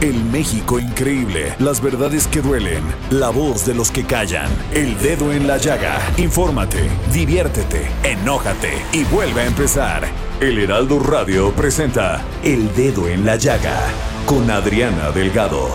[0.00, 5.32] El México increíble, las verdades que duelen, la voz de los que callan, el dedo
[5.32, 5.98] en la llaga.
[6.16, 10.06] Infórmate, diviértete, enójate y vuelve a empezar.
[10.40, 13.80] El Heraldo Radio presenta El Dedo en la Llaga
[14.26, 15.70] con Adriana Delgado.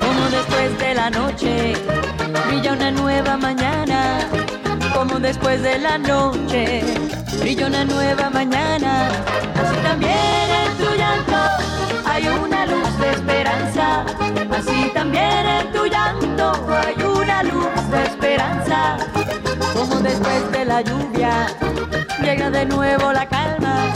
[0.00, 1.74] Como después de la noche
[2.48, 4.20] brilla una nueva mañana.
[4.94, 6.82] Como después de la noche
[7.38, 9.08] brilla una nueva mañana.
[9.54, 11.36] Así también en tu llanto
[12.06, 12.59] hay una
[14.50, 18.96] Así también en tu llanto hay una luz de esperanza.
[19.74, 21.46] Como después de la lluvia
[22.22, 23.92] llega de nuevo la calma.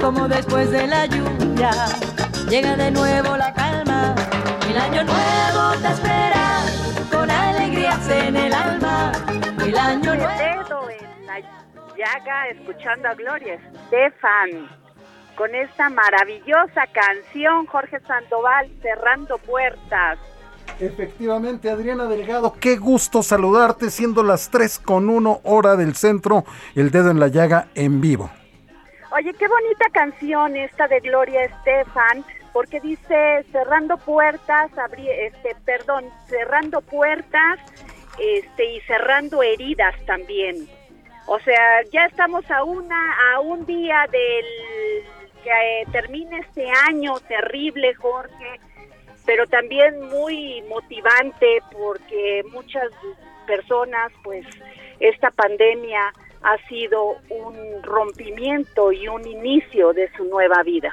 [0.00, 1.70] Como después de la lluvia
[2.48, 4.14] llega de nuevo la calma.
[4.68, 6.64] El año nuevo te espera
[7.10, 9.12] con alegrías en el alma.
[9.64, 10.88] El año nuevo.
[11.96, 14.81] llaga escuchando a Gloria Estefan
[15.36, 20.18] con esta maravillosa canción Jorge Sandoval cerrando puertas.
[20.80, 26.44] Efectivamente, Adriana Delgado, qué gusto saludarte siendo las 3 con 1 hora del centro,
[26.74, 28.30] el dedo en la llaga en vivo.
[29.14, 36.06] Oye, qué bonita canción esta de Gloria Estefan, porque dice cerrando puertas, abrí, este, perdón,
[36.26, 37.58] cerrando puertas,
[38.18, 40.68] este y cerrando heridas también.
[41.26, 45.04] O sea, ya estamos a una a un día del
[45.42, 48.60] que eh, termine este año terrible, Jorge,
[49.24, 52.90] pero también muy motivante porque muchas
[53.46, 54.46] personas, pues,
[55.00, 60.92] esta pandemia ha sido un rompimiento y un inicio de su nueva vida.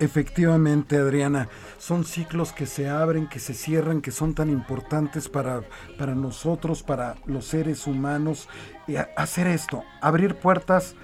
[0.00, 1.48] Efectivamente, Adriana,
[1.78, 5.62] son ciclos que se abren, que se cierran, que son tan importantes para,
[5.98, 8.48] para nosotros, para los seres humanos.
[8.86, 10.94] Y hacer esto, abrir puertas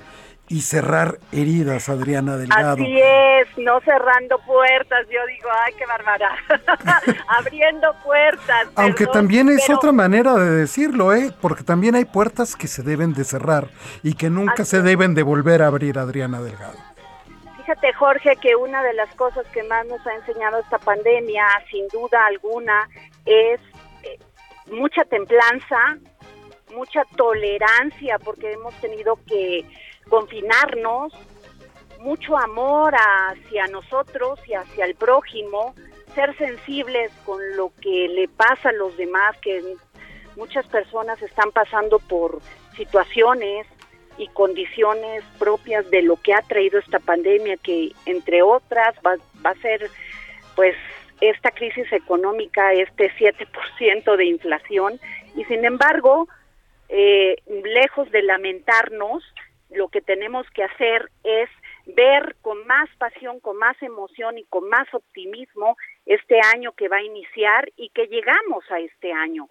[0.55, 2.75] y cerrar heridas, Adriana Delgado.
[2.75, 6.31] Así es, no cerrando puertas, yo digo, ay, qué bárbara,
[7.29, 8.69] abriendo puertas.
[8.77, 11.33] Aunque perdón, también es pero- otra manera de decirlo, ¿eh?
[11.41, 13.67] Porque también hay puertas que se deben de cerrar
[14.05, 14.85] y que nunca Así se es.
[14.85, 16.79] deben de volver a abrir, Adriana Delgado.
[17.57, 21.89] Fíjate, Jorge, que una de las cosas que más nos ha enseñado esta pandemia, sin
[21.89, 22.89] duda alguna,
[23.27, 23.59] es
[24.05, 24.21] eh,
[24.71, 25.99] mucha templanza,
[26.77, 29.65] mucha tolerancia, porque hemos tenido que
[30.09, 31.13] confinarnos,
[32.01, 35.75] mucho amor hacia nosotros y hacia el prójimo,
[36.15, 39.63] ser sensibles con lo que le pasa a los demás, que
[40.37, 42.41] muchas personas están pasando por
[42.77, 43.67] situaciones
[44.17, 49.51] y condiciones propias de lo que ha traído esta pandemia, que entre otras va, va
[49.51, 49.91] a ser
[50.55, 50.77] pues
[51.21, 55.01] esta crisis económica, este 7% de inflación,
[55.37, 56.29] y sin embargo,
[56.89, 59.25] eh, lejos de lamentarnos,
[59.71, 61.49] lo que tenemos que hacer es
[61.87, 65.77] ver con más pasión, con más emoción y con más optimismo
[66.07, 69.49] este año que va a iniciar y que llegamos a este año,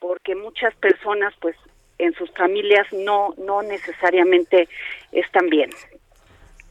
[0.00, 1.56] porque muchas personas pues
[1.98, 4.68] en sus familias no no necesariamente
[5.12, 5.70] están bien.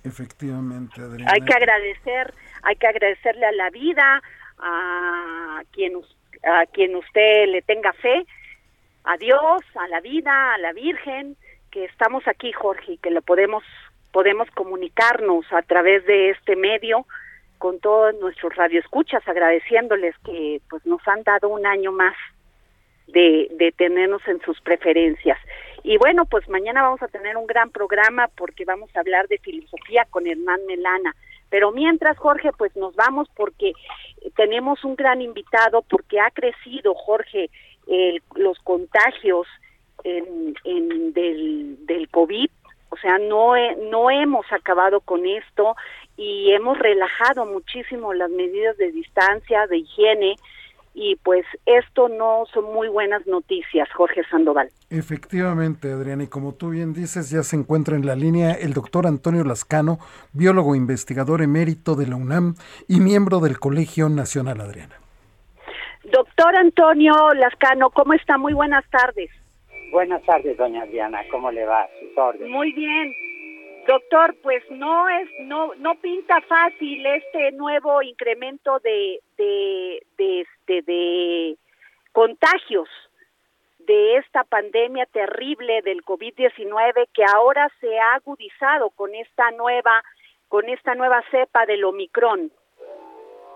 [0.03, 1.31] Efectivamente, Adriana.
[1.33, 4.21] Hay que agradecer, hay que agradecerle a la vida,
[4.59, 5.93] a quien
[6.43, 8.25] a quien usted le tenga fe,
[9.03, 11.37] a Dios, a la vida, a la Virgen,
[11.75, 13.61] que estamos aquí, Jorge, y que lo podemos
[14.13, 17.05] podemos comunicarnos a través de este medio
[17.57, 22.15] con todos nuestros radioescuchas, agradeciéndoles que pues nos han dado un año más
[23.07, 25.37] de, de tenernos en sus preferencias.
[25.83, 29.37] Y bueno, pues mañana vamos a tener un gran programa porque vamos a hablar de
[29.39, 31.13] filosofía con Hernán Melana.
[31.49, 33.73] Pero mientras, Jorge, pues nos vamos porque
[34.37, 37.49] tenemos un gran invitado porque ha crecido, Jorge,
[37.87, 39.45] el- los contagios
[40.05, 42.49] en, en del, del COVID,
[42.89, 43.53] O sea, no,
[43.91, 45.75] no hemos acabado con esto
[46.15, 50.35] y hemos relajado muchísimo las medidas de distancia, de higiene,
[50.93, 54.69] y pues esto no son muy buenas noticias, Jorge Sandoval.
[54.89, 59.05] Efectivamente, Adriana, y como tú bien dices, ya se encuentra en la línea el doctor
[59.05, 59.99] Antonio Lascano,
[60.31, 62.55] biólogo investigador emérito de la UNAM
[62.87, 64.95] y miembro del Colegio Nacional, Adriana.
[66.05, 68.37] Doctor Antonio Lascano, ¿cómo está?
[68.37, 69.29] Muy buenas tardes.
[69.95, 71.87] Buenas tardes, doña Adriana, ¿cómo le va?
[72.01, 72.49] Sus órdenes.
[72.49, 73.15] Muy bien.
[73.87, 80.81] Doctor, pues no es no no pinta fácil este nuevo incremento de de de, este,
[80.81, 81.57] de
[82.11, 82.89] contagios
[83.87, 90.03] de esta pandemia terrible del COVID-19 que ahora se ha agudizado con esta nueva
[90.49, 92.51] con esta nueva cepa del Omicron.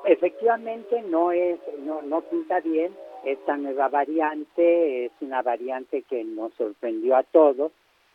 [0.06, 2.96] Efectivamente no es no no pinta bien
[3.26, 7.72] esta nueva variante es una variante que nos sorprendió a todos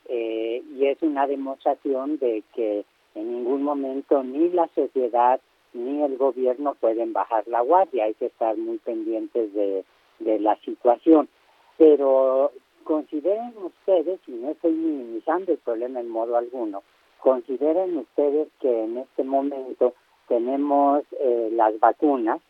[0.09, 2.85] eh, y es una demostración de que
[3.15, 5.41] en ningún momento ni la sociedad
[5.73, 9.85] ni el gobierno pueden bajar la guardia, hay que estar muy pendientes de,
[10.21, 11.29] de la situación.
[11.77, 12.53] Pero
[12.85, 16.83] consideren ustedes, y no estoy minimizando el problema en modo alguno,
[17.19, 19.95] consideren ustedes que en este momento
[20.29, 22.41] tenemos eh, las vacunas,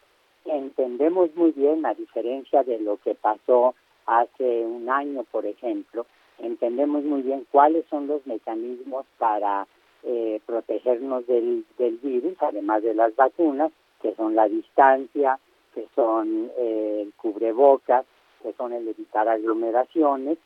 [0.44, 3.75] entendemos muy bien, a diferencia de lo que pasó
[4.06, 6.06] hace un año, por ejemplo,
[6.38, 9.67] entendemos muy bien cuáles son los mecanismos para
[10.02, 15.38] eh, protegernos del, del virus, además de las vacunas, que son la distancia,
[15.75, 18.05] que son eh, el cubrebocas,
[18.43, 20.38] que son el evitar aglomeraciones.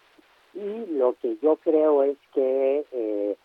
[0.54, 3.36] Y lo que yo creo es que eh,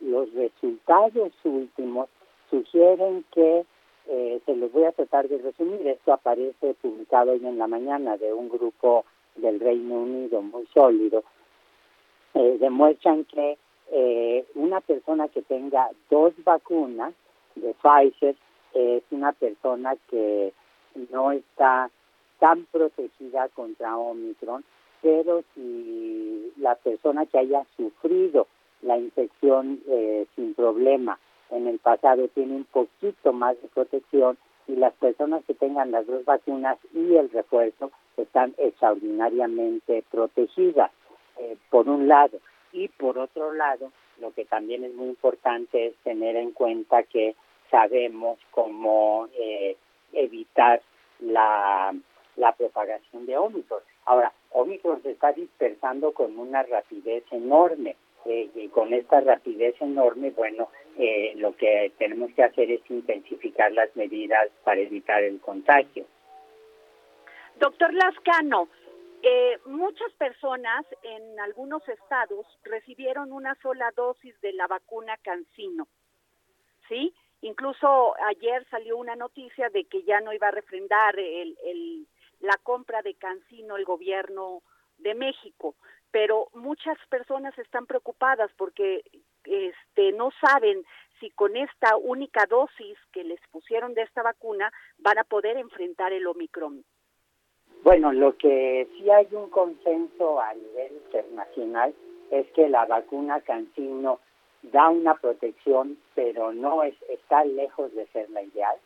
[0.00, 2.08] los resultados últimos
[2.50, 3.64] sugieren que,
[4.06, 8.32] se los voy a tratar de resumir, esto aparece publicado hoy en la mañana de
[8.32, 9.04] un grupo
[9.36, 11.24] del Reino Unido muy sólido,
[12.34, 13.56] eh, demuestran que
[13.92, 17.14] eh, una persona que tenga dos vacunas
[17.54, 18.36] de Pfizer
[18.74, 20.52] es una persona que
[21.10, 21.90] no está
[22.38, 24.64] tan protegida contra Omicron,
[25.00, 28.46] pero si la persona que haya sufrido
[28.82, 31.18] la infección eh, sin problema
[31.50, 36.06] en el pasado tiene un poquito más de protección y las personas que tengan las
[36.06, 40.90] dos vacunas y el refuerzo están extraordinariamente protegidas,
[41.38, 42.38] eh, por un lado.
[42.72, 47.36] Y por otro lado, lo que también es muy importante es tener en cuenta que
[47.70, 49.76] sabemos cómo eh,
[50.12, 50.82] evitar
[51.20, 51.94] la,
[52.36, 53.80] la propagación de Omicron.
[54.04, 57.96] Ahora, Omicron se está dispersando con una rapidez enorme.
[58.28, 60.68] Eh, y con esta rapidez enorme, bueno,
[60.98, 66.06] eh, lo que tenemos que hacer es intensificar las medidas para evitar el contagio.
[67.60, 68.68] Doctor Lascano,
[69.22, 75.86] eh, muchas personas en algunos estados recibieron una sola dosis de la vacuna Cancino,
[76.88, 77.14] ¿sí?
[77.42, 82.06] Incluso ayer salió una noticia de que ya no iba a refrendar el, el,
[82.40, 84.62] la compra de Cancino el gobierno
[84.98, 85.76] de México,
[86.10, 89.02] pero muchas personas están preocupadas porque
[89.44, 90.84] este no saben
[91.20, 96.12] si con esta única dosis que les pusieron de esta vacuna van a poder enfrentar
[96.12, 96.84] el Omicron.
[97.82, 101.94] Bueno, lo que sí hay un consenso a nivel internacional
[102.30, 104.18] es que la vacuna Cancino
[104.62, 108.76] da una protección, pero no es está lejos de ser la ideal.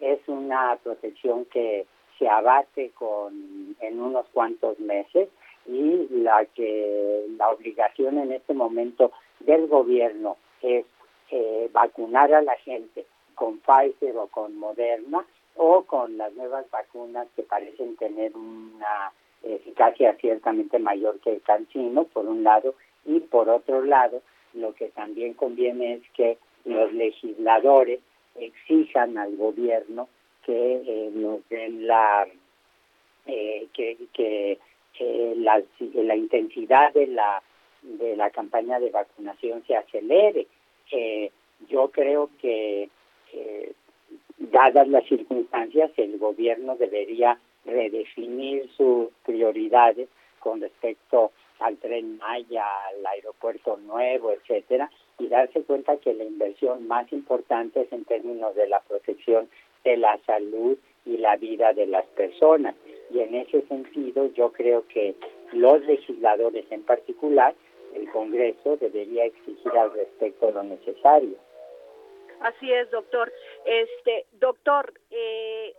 [0.00, 1.86] Es una protección que
[2.18, 5.28] se abate con en unos cuantos meses
[5.68, 10.84] y la que la obligación en este momento del gobierno es
[11.30, 15.24] eh, vacunar a la gente con Pfizer o con Moderna
[15.56, 22.04] o con las nuevas vacunas que parecen tener una eficacia ciertamente mayor que el cancino,
[22.04, 24.22] por un lado, y por otro lado,
[24.54, 28.00] lo que también conviene es que los legisladores
[28.36, 30.08] exijan al gobierno
[30.44, 32.26] que eh, nos den la
[33.26, 34.58] eh, que, que
[35.00, 35.62] la,
[35.94, 37.42] la intensidad de la
[37.82, 40.46] de la campaña de vacunación se acelere.
[41.68, 42.88] yo creo que
[44.38, 50.08] dadas las circunstancias, el gobierno debería redefinir sus prioridades
[50.40, 56.86] con respecto al tren Maya, al aeropuerto nuevo, etcétera, y darse cuenta que la inversión
[56.86, 59.48] más importante es en términos de la protección
[59.84, 62.74] de la salud y la vida de las personas.
[63.10, 65.14] Y en ese sentido, yo creo que
[65.52, 67.54] los legisladores en particular,
[67.94, 71.36] el Congreso, debería exigir al respecto lo necesario.
[72.40, 73.32] Así es, doctor.
[73.64, 75.74] Este, doctor, eh,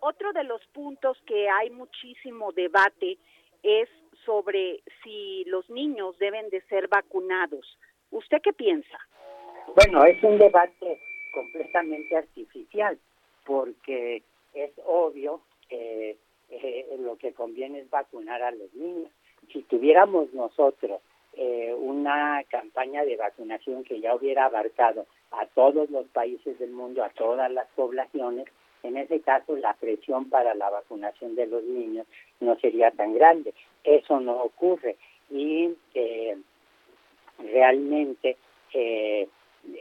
[0.00, 3.18] otro de los puntos que hay muchísimo debate
[3.62, 3.88] es
[4.24, 7.78] sobre si los niños deben de ser vacunados.
[8.10, 8.98] ¿Usted qué piensa?
[9.74, 11.00] Bueno, es un debate
[11.32, 12.98] completamente artificial
[13.44, 14.22] porque
[14.56, 16.16] es obvio que
[16.50, 19.10] eh, lo que conviene es vacunar a los niños.
[19.52, 21.00] Si tuviéramos nosotros
[21.34, 27.04] eh, una campaña de vacunación que ya hubiera abarcado a todos los países del mundo,
[27.04, 28.46] a todas las poblaciones,
[28.82, 32.06] en ese caso la presión para la vacunación de los niños
[32.40, 33.52] no sería tan grande.
[33.84, 34.96] Eso no ocurre
[35.30, 36.38] y eh,
[37.38, 38.36] realmente
[38.72, 39.28] eh,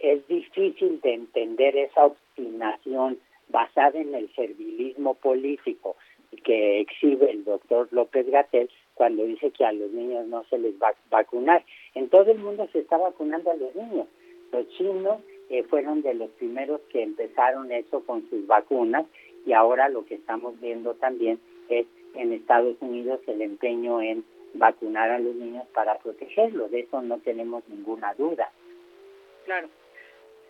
[0.01, 5.95] es difícil de entender esa obstinación basada en el servilismo político
[6.43, 10.73] que exhibe el doctor López Gatel cuando dice que a los niños no se les
[10.81, 11.63] va a vacunar.
[11.93, 14.07] En todo el mundo se está vacunando a los niños.
[14.51, 19.05] Los chinos eh, fueron de los primeros que empezaron eso con sus vacunas
[19.45, 21.85] y ahora lo que estamos viendo también es
[22.15, 24.23] en Estados Unidos el empeño en
[24.53, 26.71] vacunar a los niños para protegerlos.
[26.71, 28.51] De eso no tenemos ninguna duda.
[29.45, 29.67] Claro.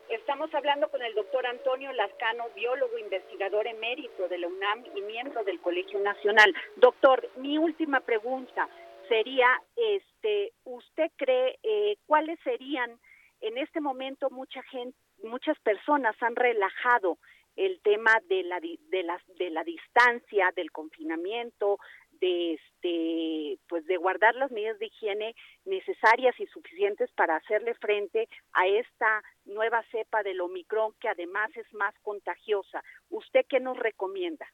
[0.09, 5.43] Estamos hablando con el doctor Antonio Lascano, biólogo investigador emérito de la UNAM y miembro
[5.43, 6.53] del Colegio Nacional.
[6.75, 8.69] Doctor, mi última pregunta
[9.07, 12.99] sería, este, ¿usted cree eh, cuáles serían
[13.41, 17.17] en este momento mucha gente, muchas personas han relajado
[17.55, 21.79] el tema de la de la de la distancia, del confinamiento,
[22.19, 28.27] de este pues de guardar las medidas de higiene necesarias y suficientes para hacerle frente
[28.53, 32.83] a esta nueva cepa del Omicron que además es más contagiosa.
[33.09, 34.45] ¿Usted qué nos recomienda?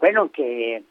[0.00, 0.82] Bueno, que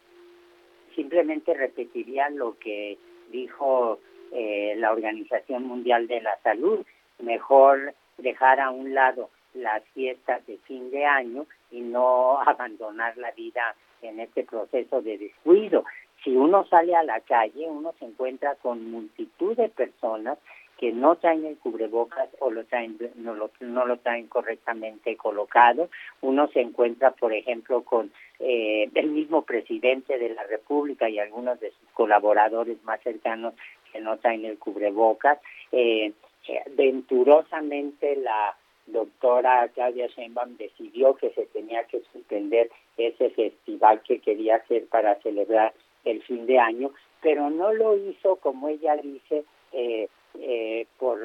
[0.96, 2.98] simplemente repetiría lo que
[3.30, 4.00] dijo
[4.32, 6.86] eh, la Organización Mundial de la Salud,
[7.20, 13.32] mejor dejar a un lado las fiestas de fin de año y no abandonar la
[13.32, 15.84] vida en este proceso de descuido.
[16.24, 20.38] Si uno sale a la calle, uno se encuentra con multitud de personas
[20.77, 25.89] que no traen el cubrebocas o lo traen, no, lo, no lo traen correctamente colocado.
[26.22, 31.60] Uno se encuentra, por ejemplo, con eh, el mismo presidente de la República y algunos
[31.60, 33.56] de sus colaboradores más cercanos
[33.92, 35.39] que no traen el cubrebocas.
[35.72, 36.13] Eh,
[36.48, 38.56] eh, venturosamente la
[38.88, 45.15] doctora Claudia Sheinbaum decidió que se tenía que suspender ese festival que quería hacer para
[45.22, 45.74] celebrar
[46.06, 46.91] el fin de año,
[47.22, 50.08] pero no lo hizo, como ella dice, eh,
[50.39, 51.20] eh, por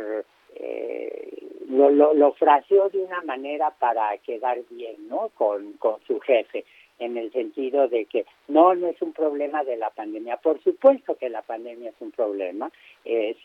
[0.54, 5.30] eh, lo, lo, lo fraseó de una manera para quedar bien, ¿no?
[5.34, 6.64] Con, con su jefe
[6.98, 10.36] en el sentido de que no, no es un problema de la pandemia.
[10.36, 12.70] Por supuesto que la pandemia es un problema,
[13.04, 13.36] es,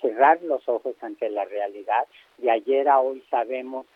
[0.00, 2.06] cerrar los ojos ante la realidad.
[2.38, 3.86] De ayer a hoy sabemos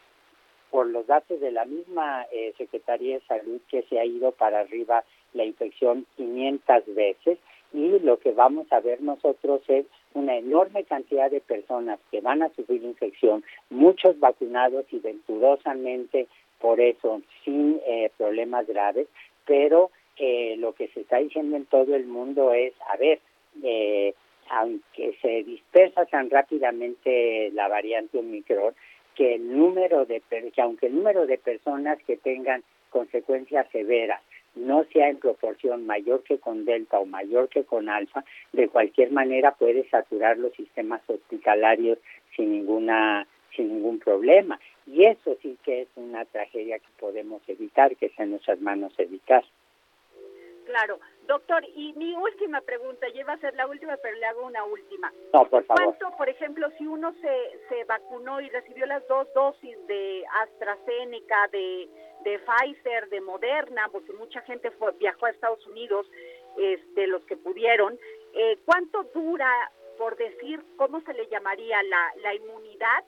[0.71, 4.61] por los datos de la misma eh, Secretaría de Salud que se ha ido para
[4.61, 7.39] arriba la infección 500 veces
[7.73, 12.43] y lo que vamos a ver nosotros es una enorme cantidad de personas que van
[12.43, 16.27] a sufrir infección, muchos vacunados y venturosamente
[16.61, 19.09] por eso, sin eh, problemas graves,
[19.45, 23.21] pero eh, lo que se está diciendo en todo el mundo es, a ver,
[23.63, 24.15] eh,
[24.49, 28.75] aunque se dispersa tan rápidamente la variante Omicron,
[29.15, 34.21] que el número de que aunque el número de personas que tengan consecuencias severas
[34.55, 39.13] no sea en proporción mayor que con delta o mayor que con alfa, de cualquier
[39.13, 41.99] manera puede saturar los sistemas hospitalarios
[42.35, 44.61] sin ninguna sin ningún problema.
[44.87, 48.93] Y eso sí que es una tragedia que podemos evitar, que está en nuestras manos
[48.99, 49.45] evitar.
[50.67, 50.99] Claro.
[51.27, 55.13] Doctor, y mi última pregunta, lleva a ser la última, pero le hago una última.
[55.33, 55.97] No, por favor.
[55.97, 61.49] ¿Cuánto, por ejemplo, si uno se, se vacunó y recibió las dos dosis de AstraZeneca,
[61.51, 61.89] de,
[62.23, 66.07] de Pfizer, de Moderna, porque mucha gente fue, viajó a Estados Unidos,
[66.59, 67.99] este, los que pudieron,
[68.35, 69.51] eh, ¿cuánto dura,
[69.99, 73.05] por decir, cómo se le llamaría, la, la inmunidad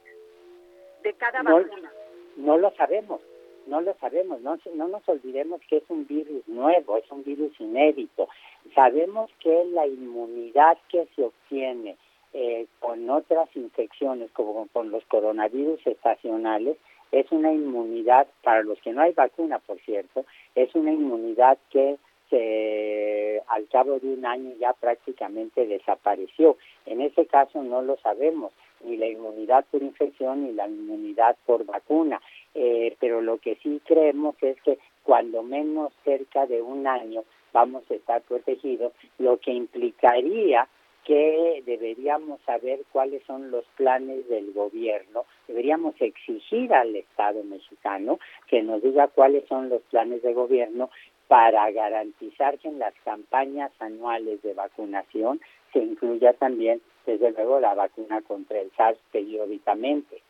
[1.02, 1.92] de cada no, vacuna?
[2.36, 3.20] No lo sabemos,
[3.66, 7.52] no lo sabemos, no, no nos olvidemos que es un virus nuevo, es un virus
[7.60, 8.28] inédito.
[8.74, 11.96] Sabemos que la inmunidad que se obtiene
[12.32, 16.76] eh, con otras infecciones, como con los coronavirus estacionales,
[17.10, 20.24] es una inmunidad, para los que no hay vacuna, por cierto,
[20.54, 21.96] es una inmunidad que
[22.28, 26.58] se, al cabo de un año ya prácticamente desapareció.
[26.84, 28.52] En ese caso no lo sabemos
[28.84, 32.20] ni la inmunidad por infección ni la inmunidad por vacuna.
[32.54, 37.82] Eh, pero lo que sí creemos es que cuando menos cerca de un año vamos
[37.90, 40.68] a estar protegidos, lo que implicaría
[41.04, 48.62] que deberíamos saber cuáles son los planes del gobierno, deberíamos exigir al Estado mexicano que
[48.62, 50.90] nos diga cuáles son los planes de gobierno
[51.26, 55.40] para garantizar que en las campañas anuales de vacunación
[55.72, 56.80] se incluya también,
[57.12, 60.20] desde luego, la vacuna contra el SARS periódicamente.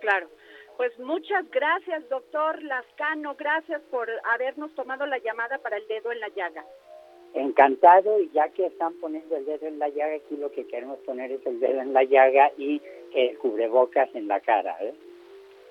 [0.00, 0.28] Claro.
[0.76, 3.36] Pues muchas gracias, doctor Lascano.
[3.36, 6.64] Gracias por habernos tomado la llamada para el dedo en la llaga.
[7.32, 10.98] Encantado, y ya que están poniendo el dedo en la llaga, aquí lo que queremos
[11.00, 12.82] poner es el dedo en la llaga y
[13.14, 14.76] el cubrebocas en la cara.
[14.80, 14.94] ¿eh?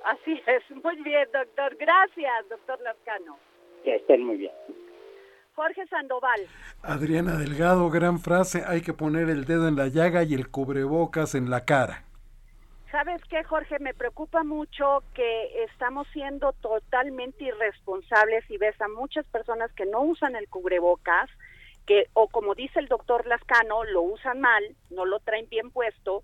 [0.05, 1.75] Así es, muy bien, doctor.
[1.75, 3.37] Gracias, doctor Lascano.
[3.83, 4.53] Que estén muy bien.
[5.55, 6.47] Jorge Sandoval.
[6.81, 11.35] Adriana Delgado, gran frase, hay que poner el dedo en la llaga y el cubrebocas
[11.35, 12.03] en la cara.
[12.91, 13.79] ¿Sabes qué, Jorge?
[13.79, 20.01] Me preocupa mucho que estamos siendo totalmente irresponsables y ves a muchas personas que no
[20.01, 21.29] usan el cubrebocas,
[21.87, 26.23] que, o como dice el doctor Lascano, lo usan mal, no lo traen bien puesto,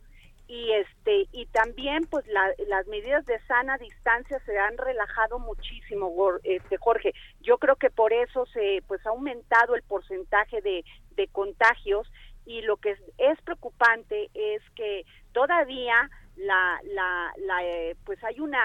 [0.49, 6.11] y este y también pues las medidas de sana distancia se han relajado muchísimo
[6.43, 7.13] este Jorge.
[7.41, 12.11] Yo creo que por eso se pues ha aumentado el porcentaje de, de contagios
[12.47, 18.59] y lo que es, preocupante es que todavía la, la, la eh, pues hay una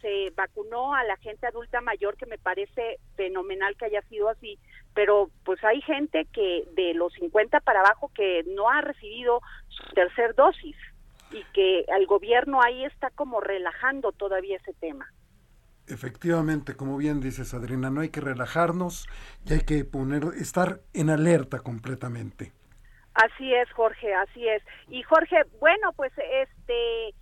[0.00, 4.58] se vacunó a la gente adulta mayor que me parece fenomenal que haya sido así
[4.94, 9.84] pero pues hay gente que de los 50 para abajo que no ha recibido su
[9.92, 10.76] tercer dosis
[11.30, 15.10] y que el gobierno ahí está como relajando todavía ese tema.
[15.88, 19.06] Efectivamente, como bien dices Adriana, no hay que relajarnos
[19.44, 22.52] y hay que poner, estar en alerta completamente.
[23.14, 24.62] Así es, Jorge, así es.
[24.88, 27.14] Y Jorge, bueno, pues este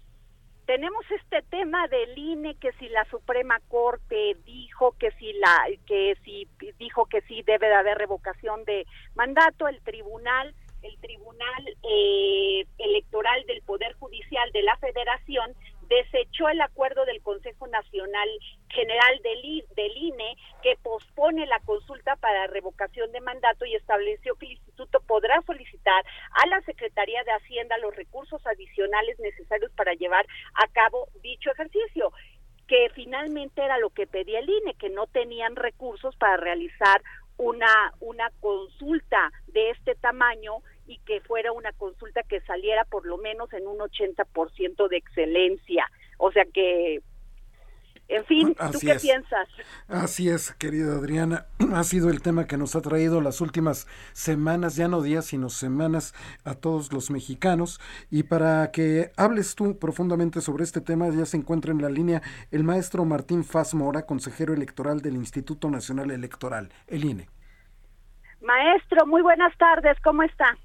[0.66, 6.16] tenemos este tema del INE que si la Suprema Corte dijo que si la que
[6.24, 12.66] si dijo que sí debe de haber revocación de mandato, el tribunal el Tribunal eh,
[12.78, 15.54] Electoral del Poder Judicial de la Federación
[15.88, 18.28] desechó el acuerdo del Consejo Nacional
[18.68, 24.46] General del, del INE que pospone la consulta para revocación de mandato y estableció que
[24.46, 26.04] el instituto podrá solicitar
[26.42, 32.12] a la Secretaría de Hacienda los recursos adicionales necesarios para llevar a cabo dicho ejercicio
[32.66, 37.02] que finalmente era lo que pedía el INE, que no tenían recursos para realizar
[37.36, 43.18] una, una consulta de este tamaño y que fuera una consulta que saliera por lo
[43.18, 45.90] menos en un 80% de excelencia.
[46.18, 47.02] O sea que,
[48.08, 49.48] en fin, ¿tú qué piensas?
[49.88, 51.46] Así es, querida Adriana.
[51.74, 55.48] Ha sido el tema que nos ha traído las últimas semanas, ya no días, sino
[55.48, 57.80] semanas a todos los mexicanos.
[58.10, 62.22] Y para que hables tú profundamente sobre este tema, ya se encuentra en la línea
[62.52, 67.28] el maestro Martín Faz Mora, consejero electoral del Instituto Nacional Electoral, el INE.
[68.40, 70.56] Maestro, muy buenas tardes, ¿cómo está?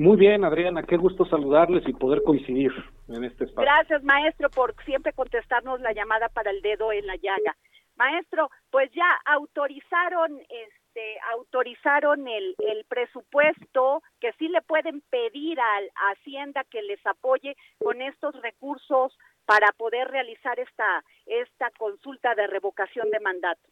[0.00, 2.72] Muy bien, Adriana, qué gusto saludarles y poder coincidir
[3.08, 3.70] en este espacio.
[3.70, 7.54] Gracias, maestro, por siempre contestarnos la llamada para el dedo en la llaga.
[7.96, 16.12] Maestro, pues ya autorizaron este autorizaron el, el presupuesto que sí le pueden pedir a,
[16.12, 23.10] Hacienda que les apoye con estos recursos para poder realizar esta esta consulta de revocación
[23.10, 23.68] de mandato.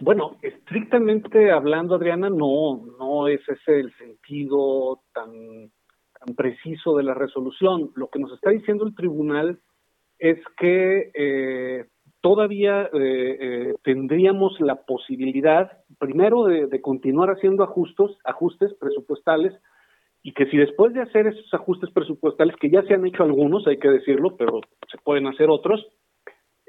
[0.00, 5.70] Bueno, estrictamente hablando, Adriana, no, no es ese el sentido tan,
[6.18, 7.92] tan preciso de la resolución.
[7.94, 9.58] Lo que nos está diciendo el tribunal
[10.18, 11.86] es que eh,
[12.20, 19.54] todavía eh, eh, tendríamos la posibilidad, primero, de, de, continuar haciendo ajustes, ajustes presupuestales,
[20.22, 23.66] y que si después de hacer esos ajustes presupuestales, que ya se han hecho algunos,
[23.66, 25.86] hay que decirlo, pero se pueden hacer otros,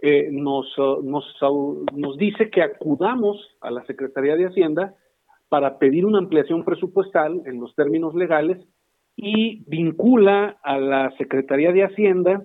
[0.01, 1.25] eh, nos, uh, nos,
[1.93, 4.95] nos dice que acudamos a la Secretaría de Hacienda
[5.49, 8.57] para pedir una ampliación presupuestal en los términos legales
[9.15, 12.43] y vincula a la Secretaría de Hacienda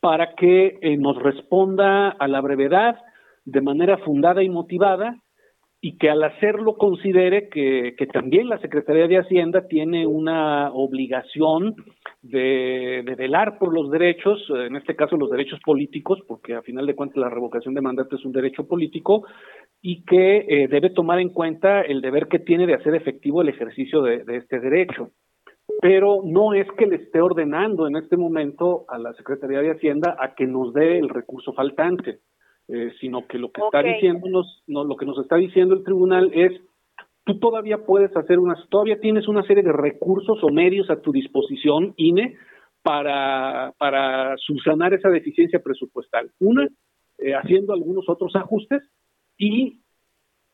[0.00, 2.96] para que eh, nos responda a la brevedad
[3.44, 5.16] de manera fundada y motivada
[5.82, 11.74] y que al hacerlo considere que, también la Secretaría de Hacienda tiene una obligación
[12.20, 16.94] de, velar por los derechos, en este caso los derechos políticos, porque a final de
[16.94, 19.24] cuentas la revocación de mandato es un derecho político,
[19.80, 23.48] y que eh, debe tomar en cuenta el deber que tiene de hacer efectivo el
[23.48, 25.12] ejercicio de este derecho.
[25.80, 30.14] Pero no es que le esté ordenando en este momento a la Secretaría de Hacienda
[30.20, 32.18] a que nos dé el recurso faltante
[32.72, 36.30] eh, sino que lo que está diciéndonos, no, lo que nos está diciendo el tribunal
[36.32, 36.52] es
[37.24, 41.12] tú todavía puedes hacer unas, todavía tienes una serie de recursos o medios a tu
[41.12, 42.36] disposición, INE,
[42.82, 46.30] para, para subsanar esa deficiencia presupuestal.
[46.38, 46.68] Una,
[47.18, 48.82] eh, haciendo algunos otros ajustes
[49.36, 49.80] y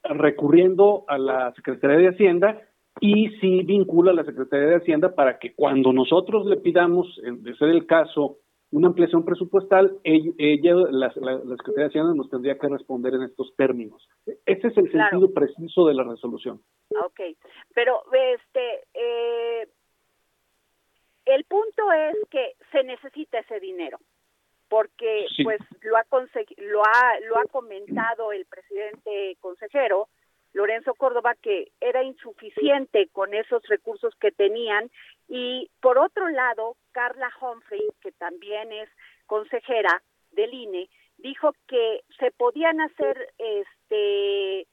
[0.02, 2.62] recurriendo a la Secretaría de Hacienda
[3.00, 7.54] y sí vincula a la Secretaría de Hacienda para que cuando nosotros le pidamos, de
[7.56, 8.38] ser el caso,
[8.72, 14.08] una ampliación presupuestal, ella, la, Secretaría de Hacienda nos tendría que responder en estos términos.
[14.44, 16.60] Ese es el sentido preciso de la resolución.
[16.90, 17.20] Ok,
[17.74, 19.68] pero este, eh,
[21.26, 23.98] el punto es que se necesita ese dinero
[24.68, 26.04] porque pues lo ha,
[26.58, 30.08] lo ha lo ha comentado el presidente consejero
[30.54, 34.90] Lorenzo Córdoba que era insuficiente con esos recursos que tenían
[35.28, 38.88] y por otro lado Carla Humphrey que también es
[39.26, 44.66] consejera del INE dijo que se podían hacer este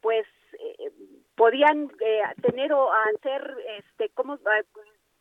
[0.00, 0.90] pues eh,
[1.36, 4.38] podían eh, tener o hacer este cómo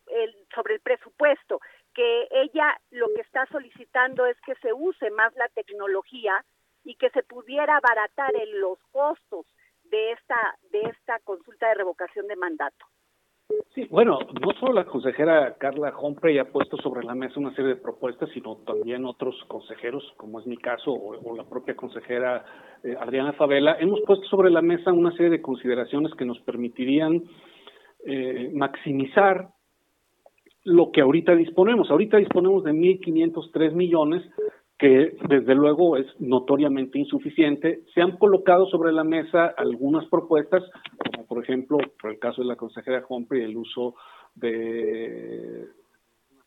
[0.09, 1.59] el, sobre el presupuesto,
[1.93, 6.43] que ella lo que está solicitando es que se use más la tecnología
[6.83, 9.45] y que se pudiera abaratar en los costos
[9.85, 12.85] de esta de esta consulta de revocación de mandato.
[13.73, 17.75] Sí, bueno, no solo la consejera Carla Humphrey ha puesto sobre la mesa una serie
[17.75, 22.43] de propuestas, sino también otros consejeros, como es mi caso, o, la propia consejera
[22.83, 27.23] eh, Adriana Favela, hemos puesto sobre la mesa una serie de consideraciones que nos permitirían
[28.05, 29.49] eh, maximizar
[30.63, 31.89] lo que ahorita disponemos.
[31.91, 34.23] Ahorita disponemos de 1.503 millones,
[34.77, 37.83] que desde luego es notoriamente insuficiente.
[37.93, 40.63] Se han colocado sobre la mesa algunas propuestas,
[41.03, 43.95] como por ejemplo, por el caso de la consejera Humphrey, el uso
[44.35, 45.67] de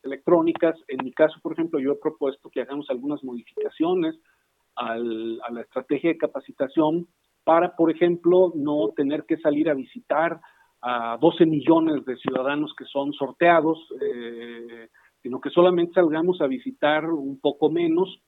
[0.04, 0.76] electrónicas.
[0.86, 4.16] En mi caso, por ejemplo, yo he propuesto que hagamos algunas modificaciones
[4.76, 7.08] a la estrategia de capacitación
[7.44, 10.40] para, por ejemplo, no tener que salir a visitar
[10.82, 14.88] a 12 millones de ciudadanos que son sorteados, eh,
[15.22, 18.20] sino que solamente salgamos a visitar un poco menos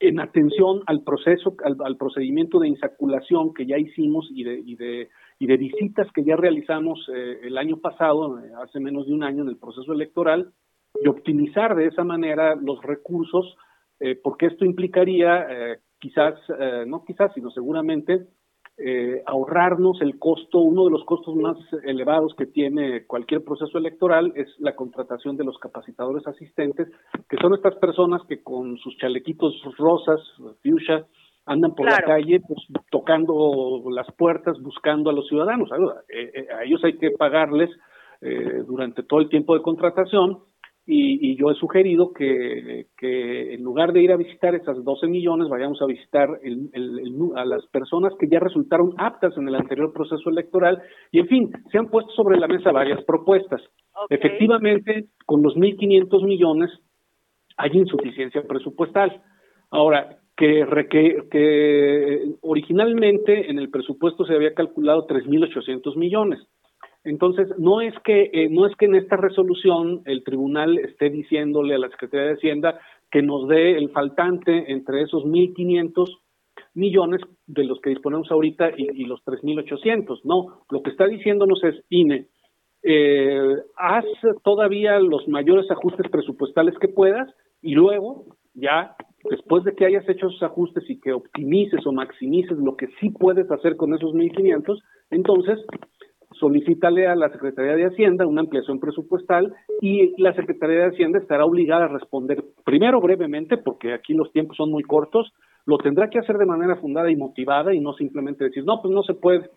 [0.00, 5.08] en atención al proceso, al, procedimiento de insaculación que ya hicimos y de, y de,
[5.40, 9.24] y de visitas que ya realizamos eh, el año pasado, eh, hace menos de un
[9.24, 10.52] año en el proceso electoral,
[11.02, 13.56] y optimizar de esa manera los recursos,
[14.22, 16.34] porque esto implicaría quizás,
[16.86, 18.26] no quizás, sino seguramente,
[18.80, 24.32] eh, ahorrarnos el costo, uno de los costos más elevados que tiene cualquier proceso electoral
[24.36, 26.88] es la contratación de los capacitadores asistentes,
[27.28, 30.20] que son estas personas que con sus chalequitos rosas,
[30.62, 31.04] fuchsia,
[31.44, 35.70] andan por la calle pues, tocando las puertas, buscando a los ciudadanos.
[36.08, 37.70] Eh, eh, a ellos hay que pagarles
[38.66, 40.40] durante todo el tiempo de contratación
[40.90, 45.80] y, yo he sugerido que, en lugar de ir a visitar esas 12 millones, vayamos
[45.82, 50.80] a visitar a las personas que ya resultaron aptas en el anterior proceso electoral.
[51.12, 53.60] Y en fin, se han puesto sobre la mesa varias propuestas.
[54.08, 56.70] Efectivamente, con los 1.500 millones
[57.58, 59.22] hay insuficiencia presupuestal.
[59.70, 60.64] Ahora, que,
[61.30, 66.40] que originalmente en el presupuesto se había calculado 3.800 millones.
[67.08, 71.74] Entonces, no es que eh, no es que en esta resolución el tribunal esté diciéndole
[71.74, 72.78] a la Secretaría de Hacienda
[73.10, 76.06] que nos dé el faltante entre esos 1.500
[76.74, 80.20] millones de los que disponemos ahorita y, los 3.800.
[80.24, 82.26] No, lo que está diciéndonos es, INE,
[82.82, 84.04] eh, haz
[84.44, 88.96] todavía los mayores ajustes presupuestales que puedas y luego, ya
[89.30, 93.08] después de que hayas hecho esos ajustes y que optimices o maximices lo que sí
[93.10, 94.78] puedes hacer con esos 1.500,
[95.10, 95.58] entonces
[96.38, 101.44] solicítale a la Secretaría de Hacienda una ampliación presupuestal y la Secretaría de Hacienda estará
[101.44, 105.32] obligada a responder primero brevemente, porque aquí los tiempos son muy cortos,
[105.66, 108.92] lo tendrá que hacer de manera fundada y motivada y no simplemente decir, no, pues
[108.92, 109.50] no se puede.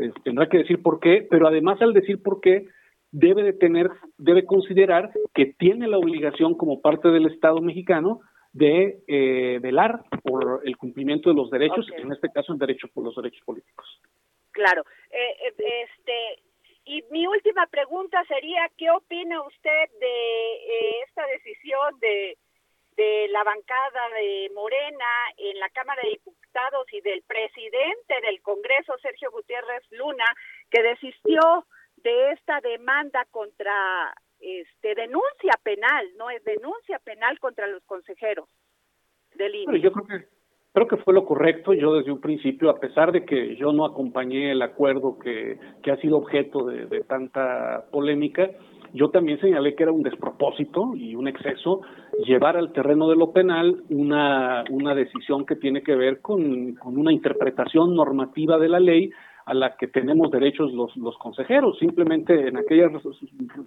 [0.00, 2.66] Eh, tendrá que decir por qué, pero además al decir por qué,
[3.10, 8.20] debe de tener, debe considerar que tiene la obligación como parte del Estado mexicano
[8.52, 13.04] de eh, velar por el cumplimiento de los derechos, en este caso el derecho por
[13.04, 13.86] los derechos políticos.
[14.58, 14.84] Claro.
[15.10, 16.42] Eh, eh, este
[16.84, 22.38] y mi última pregunta sería, ¿qué opina usted de eh, esta decisión de,
[22.96, 28.96] de la bancada de Morena en la Cámara de Diputados y del presidente del Congreso,
[29.02, 30.24] Sergio Gutiérrez Luna,
[30.70, 31.66] que desistió
[31.96, 38.48] de esta demanda contra, este, denuncia penal, no es denuncia penal contra los consejeros
[39.34, 39.80] del INE?
[39.80, 40.37] yo creo que
[40.78, 41.72] Creo que fue lo correcto.
[41.72, 45.90] Yo desde un principio, a pesar de que yo no acompañé el acuerdo que, que
[45.90, 48.48] ha sido objeto de, tanta polémica,
[48.94, 51.80] yo también señalé que era un despropósito y un exceso
[52.24, 56.96] llevar al terreno de lo penal una, una decisión que tiene que ver con, con
[56.96, 59.10] una interpretación normativa de la ley
[59.46, 61.76] a la que tenemos derechos los, los consejeros.
[61.80, 62.88] Simplemente en aquella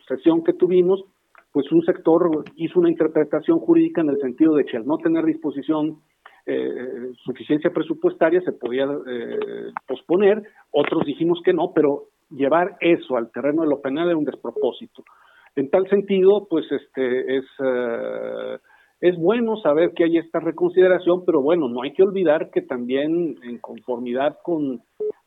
[0.07, 1.03] sesión que tuvimos,
[1.51, 5.25] pues un sector hizo una interpretación jurídica en el sentido de que al no tener
[5.25, 5.97] disposición
[6.45, 13.31] eh, suficiencia presupuestaria se podía eh, posponer, otros dijimos que no, pero llevar eso al
[13.31, 15.03] terreno de lo penal era un despropósito.
[15.55, 18.57] En tal sentido, pues este es eh,
[19.01, 23.35] es bueno saber que hay esta reconsideración, pero bueno, no hay que olvidar que también
[23.43, 24.83] en conformidad con,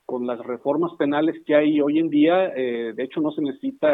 [0.06, 3.88] con las reformas penales que hay hoy en día, eh, de hecho no se necesita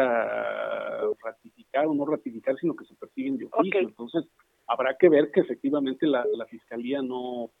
[1.23, 3.79] ratificar o no ratificar, sino que se persiguen de oficio.
[3.79, 4.25] Entonces,
[4.71, 7.51] habrá que ver que efectivamente la, la Fiscalía no,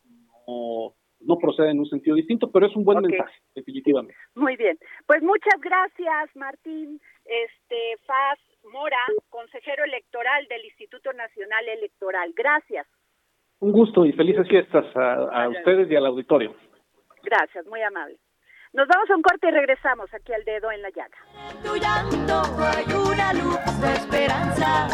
[0.47, 4.15] no, no, procede en un sentido distinto, pero es un buen mensaje, definitivamente.
[4.35, 4.77] Muy bien.
[5.05, 6.99] Pues muchas gracias, Martín.
[7.25, 8.39] Este, Faz
[8.71, 12.31] Mora, consejero electoral del Instituto Nacional Electoral.
[12.35, 12.87] Gracias.
[13.59, 16.55] Un gusto y felices fiestas a, ustedes y al auditorio.
[17.23, 18.17] Gracias, muy amable.
[18.73, 21.17] Nos vamos a un corte y regresamos aquí al dedo en la llaga.
[21.61, 24.87] tu llanto hay una luz de esperanza,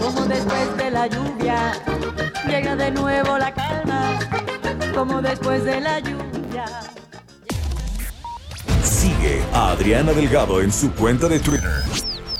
[0.00, 1.72] como después de la lluvia,
[2.48, 4.18] llega de nuevo la calma,
[4.92, 6.64] como después de la lluvia.
[8.82, 11.70] Sigue a Adriana Delgado en su cuenta de Twitter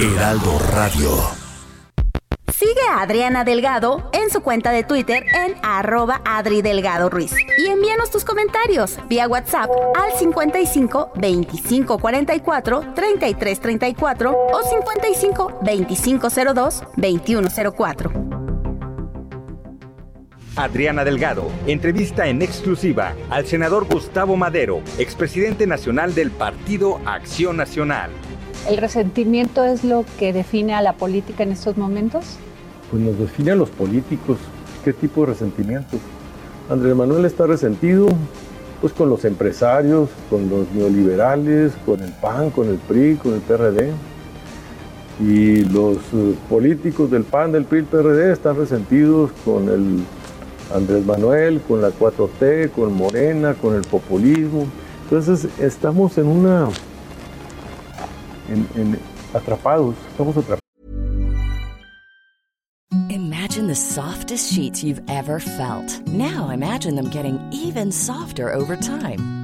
[0.00, 1.10] Heraldo Radio.
[2.54, 7.32] Sigue a Adriana Delgado en su cuenta de Twitter en arroba Adri Delgado Ruiz.
[7.58, 16.28] Y envíanos tus comentarios vía WhatsApp al 55 25 44 33 34 o 55 25
[16.54, 18.12] 02 21 04.
[20.54, 28.12] Adriana Delgado, entrevista en exclusiva al senador Gustavo Madero, expresidente nacional del Partido Acción Nacional.
[28.66, 32.24] ¿El resentimiento es lo que define a la política en estos momentos?
[32.90, 34.38] Pues nos define a los políticos.
[34.84, 35.98] ¿Qué tipo de resentimiento?
[36.70, 38.08] Andrés Manuel está resentido
[38.80, 43.40] pues con los empresarios, con los neoliberales, con el PAN, con el PRI, con el
[43.40, 43.90] PRD.
[45.20, 50.04] Y los eh, políticos del PAN, del PRI, el PRD están resentidos con el
[50.72, 54.66] Andrés Manuel, con la 4T, con Morena, con el populismo.
[55.04, 56.68] Entonces estamos en una
[58.48, 58.98] en, en
[59.34, 60.60] atrapados, estamos atrapados.
[63.10, 66.06] Imagine the softest sheets you've ever felt.
[66.08, 69.37] Now imagine them getting even softer over time.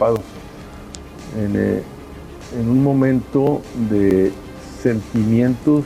[0.00, 1.82] En, eh,
[2.58, 4.32] en un momento de
[4.80, 5.84] sentimientos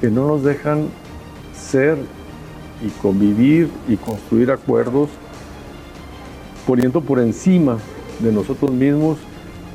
[0.00, 0.88] que no nos dejan
[1.54, 1.98] ser
[2.80, 5.10] y convivir y construir acuerdos,
[6.66, 7.78] poniendo por encima
[8.20, 9.18] de nosotros mismos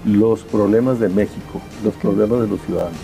[0.06, 3.00] los problemas de México, los problemas de los ciudadanos.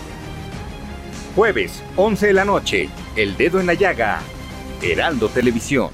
[1.36, 4.20] Jueves, 11 de la noche, El Dedo en la Llaga,
[4.82, 5.90] Heraldo Televisión.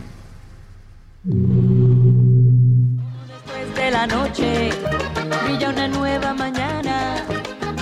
[3.98, 4.70] La noche
[5.42, 7.16] brilla una nueva mañana.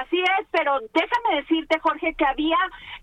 [0.00, 2.56] Así es, pero déjame decirte, Jorge, que había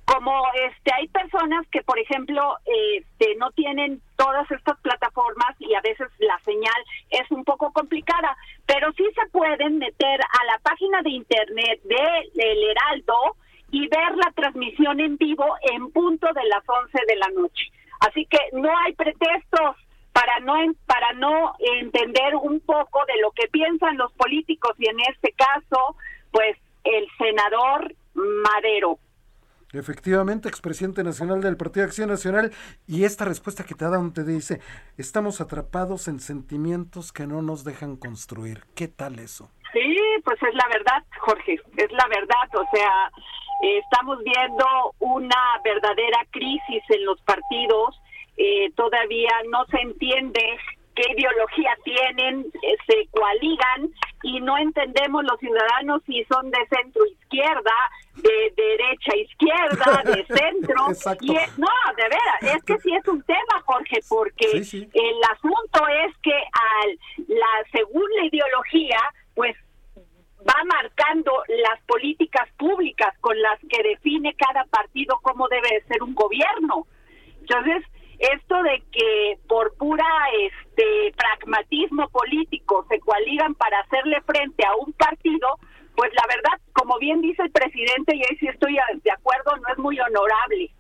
[0.06, 5.82] como este hay personas que, por ejemplo, este, no tienen todas estas plataformas y a
[5.82, 11.02] veces la señal es un poco complicada, pero sí se pueden meter a la página
[11.04, 13.38] de internet de El Heraldo
[13.72, 17.72] y ver la transmisión en vivo en punto de las 11 de la noche.
[18.00, 19.76] Así que no hay pretextos
[20.20, 20.54] para no
[20.86, 25.96] para no entender un poco de lo que piensan los políticos y en este caso,
[26.32, 29.00] pues el senador Madero.
[29.72, 32.52] Efectivamente, expresidente nacional del Partido de Acción Nacional,
[32.86, 34.60] y esta respuesta que te da donde te dice,
[34.98, 38.64] estamos atrapados en sentimientos que no nos dejan construir.
[38.76, 39.52] ¿Qué tal eso?
[39.72, 43.12] Sí, pues es la verdad, Jorge, es la verdad, o sea,
[43.62, 44.66] estamos viendo
[45.00, 48.02] una verdadera crisis en los partidos,
[48.42, 50.58] eh, todavía no se entiende
[50.96, 53.92] qué ideología tienen, eh, se coaligan
[54.24, 57.74] y no entendemos los ciudadanos si son de centro izquierda,
[58.16, 60.88] de derecha izquierda, de centro.
[61.20, 66.18] y no, de veras, es que sí es un tema, Jorge, porque el asunto es
[66.24, 69.00] que al la según la ideología,
[69.36, 69.58] pues
[70.48, 76.16] va marcando las políticas públicas con las que define cada partido cómo debe ser un
[76.16, 76.88] gobierno.
[77.42, 77.84] Entonces,
[78.20, 80.06] esto de que por pura
[80.42, 85.48] este pragmatismo político se coaligan para hacerle frente a un partido,
[85.96, 89.74] pues la verdad, como bien dice el presidente, y ahí sí estoy de acuerdo, no
[89.74, 90.72] es muy honorable.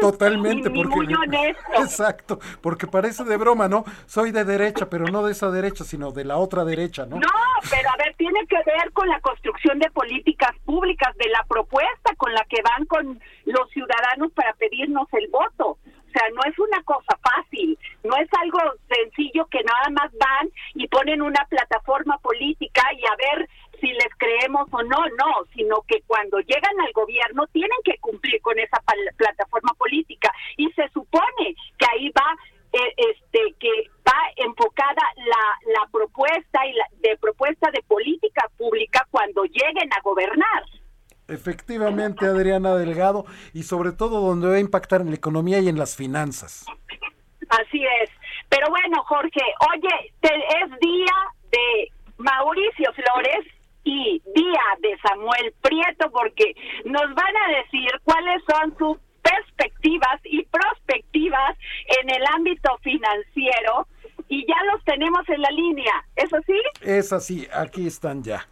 [0.00, 1.82] Totalmente, porque muy honesto.
[1.82, 3.84] exacto, porque parece de broma, ¿no?
[4.06, 7.16] Soy de derecha, pero no de esa derecha, sino de la otra derecha, ¿no?
[7.16, 7.28] No,
[7.70, 12.14] pero a ver, tiene que ver con la construcción de políticas públicas, de la propuesta
[12.16, 15.78] con la que van con los ciudadanos para pedirnos el voto.
[16.12, 20.86] Sea, no es una cosa fácil, no es algo sencillo que nada más van y
[20.88, 23.48] ponen una plataforma política y a ver
[23.80, 28.40] si les creemos o no, no, sino que cuando llegan al gobierno tienen que cumplir
[28.40, 28.80] con esa
[29.16, 32.36] plataforma política y se supone que ahí va
[32.72, 39.06] eh, este que va enfocada la, la propuesta y la, de propuesta de política pública
[39.10, 40.64] cuando lleguen a gobernar.
[41.32, 45.78] Efectivamente, Adriana Delgado, y sobre todo donde va a impactar en la economía y en
[45.78, 46.66] las finanzas.
[47.48, 48.10] Así es.
[48.48, 49.40] Pero bueno, Jorge,
[49.72, 51.16] oye, es día
[51.50, 53.46] de Mauricio Flores
[53.84, 60.44] y día de Samuel Prieto porque nos van a decir cuáles son sus perspectivas y
[60.44, 61.56] prospectivas
[62.00, 63.86] en el ámbito financiero
[64.28, 66.60] y ya los tenemos en la línea, ¿es así?
[66.80, 68.46] Es así, aquí están ya.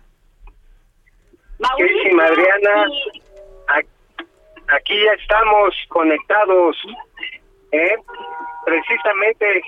[1.61, 2.87] Mauricio, Adriana,
[4.69, 6.77] aquí ya estamos conectados,
[7.73, 7.97] ¿eh?
[8.65, 9.63] precisamente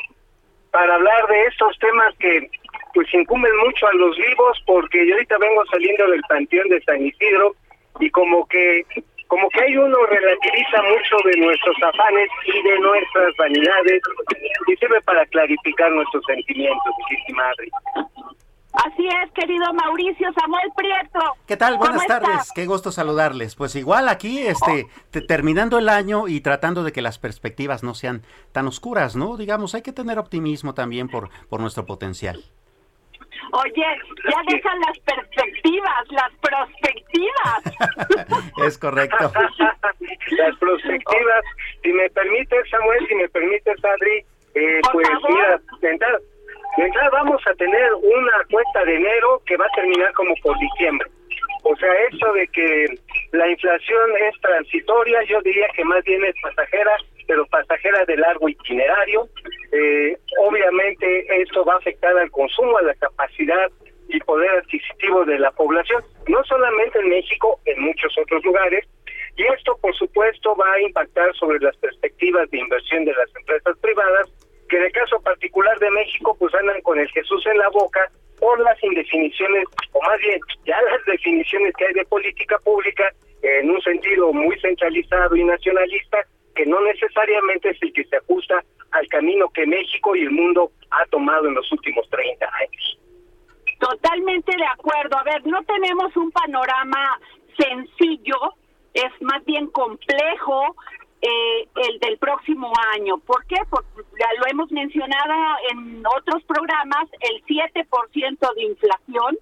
[0.71, 2.51] para hablar de estos temas que
[2.95, 7.05] pues incumben mucho a los vivos, porque yo ahorita vengo saliendo del panteón de San
[7.07, 7.55] Isidro
[8.01, 8.85] y como que
[9.29, 14.03] como que hay uno relativiza mucho de nuestros afanes y de nuestras vanidades
[14.67, 16.93] y sirve para clarificar nuestros sentimientos,
[17.35, 17.71] madre.
[18.73, 21.21] Así es, querido Mauricio Samuel Prieto.
[21.47, 21.77] ¿Qué tal?
[21.77, 23.55] Buenas tardes, qué gusto saludarles.
[23.55, 24.87] Pues igual aquí, este,
[25.29, 29.37] terminando el año y tratando de que las perspectivas no sean tan oscuras, ¿no?
[29.37, 32.43] Digamos, hay que tener optimismo también por, por nuestro potencial.
[33.53, 33.85] Oye,
[34.25, 37.61] ya dejan las perspectivas, las perspectivas.
[38.67, 39.19] es correcto.
[40.31, 41.45] las perspectivas.
[41.83, 45.61] Si me permites, Samuel, si me permites, Adri, eh, pues mira,
[46.77, 50.59] de entrada vamos a tener una cuenta de enero que va a terminar como por
[50.59, 51.09] diciembre.
[51.65, 52.87] O sea, eso de que
[53.33, 58.49] la inflación es transitoria, yo diría que más bien es pasajera, pero pasajera de largo
[58.49, 59.29] itinerario.
[59.73, 63.71] Eh, obviamente esto va a afectar al consumo, a la capacidad
[64.09, 68.87] y poder adquisitivo de la población, no solamente en México, en muchos otros lugares.
[69.37, 73.79] Y esto, por supuesto, va a impactar sobre las perspectivas de inversión de las empresas
[73.79, 74.31] privadas
[74.73, 78.11] que en el caso particular de México pues andan con el Jesús en la boca
[78.39, 83.71] por las indefiniciones, o más bien ya las definiciones que hay de política pública en
[83.71, 86.25] un sentido muy centralizado y nacionalista,
[86.57, 90.71] que no necesariamente es el que se ajusta al camino que México y el mundo
[90.91, 92.99] ha tomado en los últimos 30 años.
[93.79, 95.19] Totalmente de acuerdo.
[95.19, 97.21] A ver, no tenemos un panorama
[97.59, 98.55] sencillo,
[98.95, 100.77] es más bien complejo,
[101.23, 103.19] eh, el del próximo año.
[103.19, 103.57] ¿Por qué?
[103.71, 105.35] Porque ya lo hemos mencionado
[105.71, 109.39] en otros programas, el 7% de inflación,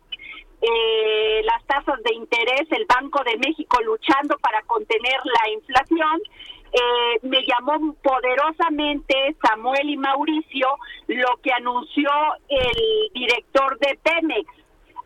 [0.60, 6.20] eh, las tasas de interés, el Banco de México luchando para contener la inflación.
[6.72, 10.68] Eh, me llamó poderosamente Samuel y Mauricio
[11.08, 12.10] lo que anunció
[12.48, 14.48] el director de Pemex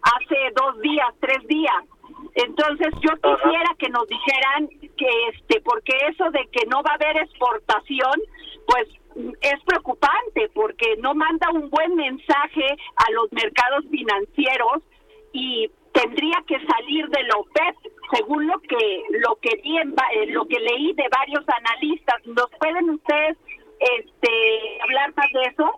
[0.03, 1.85] hace dos días, tres días,
[2.35, 6.95] Entonces yo quisiera que nos dijeran que este, porque eso de que no va a
[6.95, 8.20] haber exportación,
[8.66, 8.89] pues
[9.41, 12.66] es preocupante porque no manda un buen mensaje
[12.97, 14.82] a los mercados financieros
[15.32, 17.76] y tendría que salir de la OPEP
[18.12, 22.26] según lo que lo que vi eh, lo que leí de varios analistas.
[22.26, 23.37] Nos pueden ustedes
[23.78, 25.70] este hablar más de eso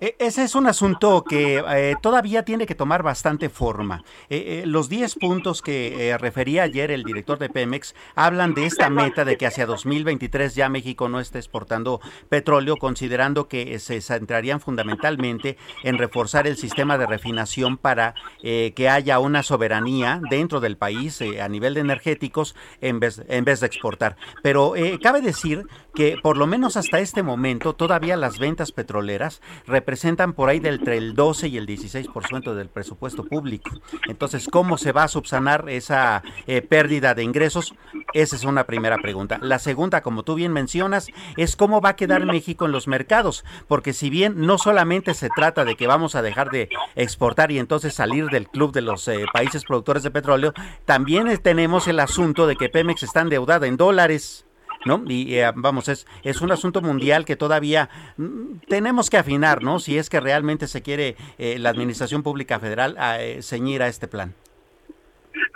[0.00, 4.04] ese es un asunto que eh, todavía tiene que tomar bastante forma.
[4.30, 8.90] Eh, eh, los 10 puntos que refería ayer el director de Pemex hablan de esta
[8.90, 14.60] meta de que hacia 2023 ya México no esté exportando petróleo, considerando que se centrarían
[14.60, 21.22] fundamentalmente en reforzar el sistema de refinación para que haya una soberanía dentro del país
[21.40, 24.16] a nivel de energéticos en vez, en vez de exportar.
[24.42, 29.87] Pero cabe decir que por lo menos hasta este momento todavía las ventas petroleras representan
[30.34, 33.70] por ahí entre el 12 y el 16% del presupuesto público.
[34.06, 37.74] Entonces, ¿cómo se va a subsanar esa eh, pérdida de ingresos?
[38.12, 39.38] Esa es una primera pregunta.
[39.40, 43.44] La segunda, como tú bien mencionas, es cómo va a quedar México en los mercados,
[43.66, 47.58] porque si bien no solamente se trata de que vamos a dejar de exportar y
[47.58, 50.52] entonces salir del club de los eh, países productores de petróleo,
[50.84, 54.47] también tenemos el asunto de que Pemex está endeudada en dólares.
[54.88, 55.04] ¿No?
[55.06, 59.78] Y eh, vamos, es, es un asunto mundial que todavía mm, tenemos que afinar, ¿no?
[59.78, 63.88] Si es que realmente se quiere eh, la Administración Pública Federal a, eh, ceñir a
[63.88, 64.34] este plan.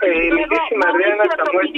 [0.01, 0.29] Eh,
[0.87, 1.73] Adriana Samuel.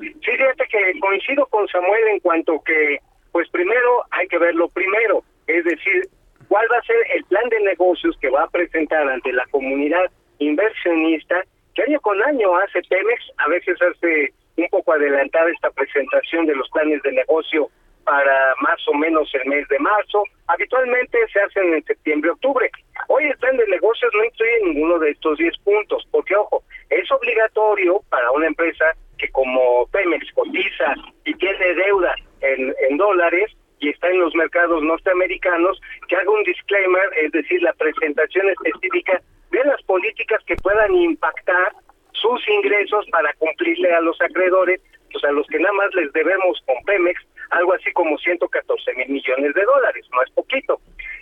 [0.00, 2.98] Sí, fíjate que coincido con Samuel en cuanto que,
[3.32, 6.08] pues primero hay que ver lo primero, es decir,
[6.48, 10.10] cuál va a ser el plan de negocios que va a presentar ante la comunidad
[10.38, 16.46] inversionista, que año con año hace Pemex, a veces hace un poco adelantada esta presentación
[16.46, 17.68] de los planes de negocio
[18.04, 20.24] para más o menos el mes de marzo.
[20.48, 22.70] Habitualmente se hacen en septiembre, octubre.
[23.08, 27.10] Hoy el plan de negocios no incluye ninguno de estos 10 puntos, porque ojo, es
[27.10, 28.84] obligatorio para una empresa
[29.18, 30.94] que como Pemex cotiza
[31.24, 36.42] y tiene deuda en, en dólares y está en los mercados norteamericanos, que haga un
[36.44, 39.20] disclaimer, es decir, la presentación específica
[39.50, 41.72] de las políticas que puedan impactar
[42.20, 44.80] sus ingresos para cumplirle a los acreedores,
[45.12, 49.08] pues a los que nada más les debemos con Pemex, algo así como 114 mil
[49.08, 50.80] millones de dólares, no es poquito.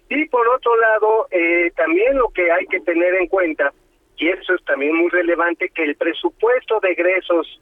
[0.09, 3.73] Y por otro lado, eh, también lo que hay que tener en cuenta,
[4.17, 7.61] y eso es también muy relevante, que el presupuesto de egresos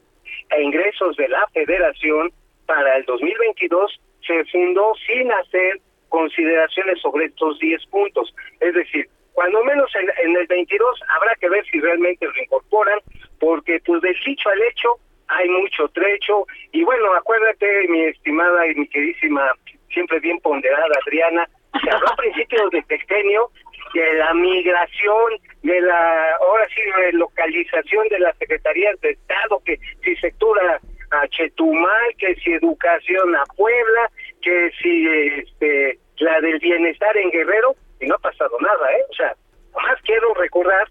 [0.49, 2.31] e ingresos de la federación
[2.65, 5.79] para el 2022 se fundó sin hacer
[6.09, 8.33] consideraciones sobre estos 10 puntos.
[8.59, 12.99] Es decir, cuando menos en, el 22 habrá que ver si realmente lo incorporan,
[13.39, 14.89] porque pues del dicho al hecho
[15.27, 16.45] hay mucho trecho.
[16.71, 19.51] Y bueno, acuérdate, mi estimada y mi queridísima,
[19.91, 23.51] siempre bien ponderada Adriana, habló a principios de sexenio
[23.93, 25.33] de la migración,
[25.63, 30.79] de la, ahora sí, relocalización de las secretarías de Estado, que si sectura
[31.11, 34.11] a Chetumal, que si educación a Puebla,
[34.41, 35.07] que si
[35.39, 39.03] este la del bienestar en Guerrero, y no ha pasado nada, ¿eh?
[39.09, 39.35] O sea,
[39.75, 40.87] más quiero recordar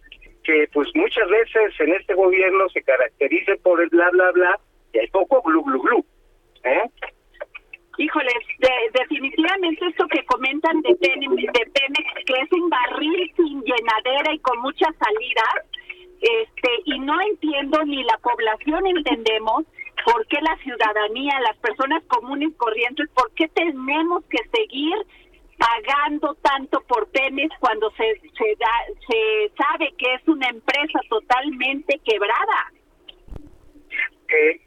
[0.46, 4.60] que pues muchas veces en este gobierno se caracteriza por el bla, bla, bla,
[4.92, 6.04] y hay poco glu, glu, glu.
[6.62, 6.88] ¿eh?
[7.98, 8.34] Híjoles,
[8.92, 14.58] definitivamente esto que comentan de, de Pemex, que es un barril sin llenadera y con
[14.60, 15.66] muchas salidas,
[16.20, 19.64] este, y no entiendo ni la población entendemos
[20.04, 24.94] por qué la ciudadanía, las personas comunes corrientes, por qué tenemos que seguir
[25.58, 28.72] pagando tanto por Pemex cuando se, se, da,
[29.08, 32.72] se sabe que es una empresa totalmente quebrada.
[34.28, 34.60] Eh,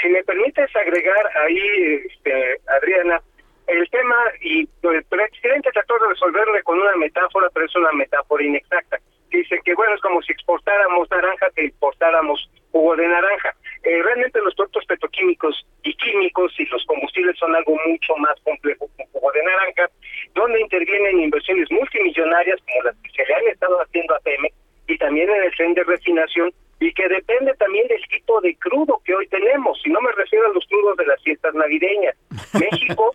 [0.00, 3.20] si me permites agregar ahí, este, Adriana,
[3.66, 8.42] el tema, y el presidente trató de resolverle con una metáfora, pero es una metáfora
[8.44, 8.98] inexacta.
[9.30, 13.54] Dice que, bueno, es como si exportáramos naranja que importáramos jugo de naranja.
[13.82, 18.90] Eh, realmente los productos petroquímicos y químicos y los combustibles son algo mucho más complejo
[18.98, 19.90] un jugo de naranja,
[20.34, 24.54] donde intervienen inversiones multimillonarias como las que se le han estado haciendo a Pemex
[24.86, 29.00] y también en el tren de refinación y que depende también del tipo de crudo
[29.04, 29.80] que hoy tenemos.
[29.84, 32.16] Y no me refiero a los crudos de las fiestas navideñas.
[32.58, 33.14] México,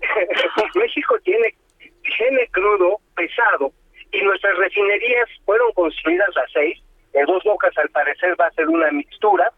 [0.74, 1.54] México tiene,
[2.18, 3.72] tiene crudo pesado
[4.12, 6.78] y nuestras refinerías fueron construidas a seis.
[7.12, 9.52] En dos bocas al parecer va a ser una mixtura,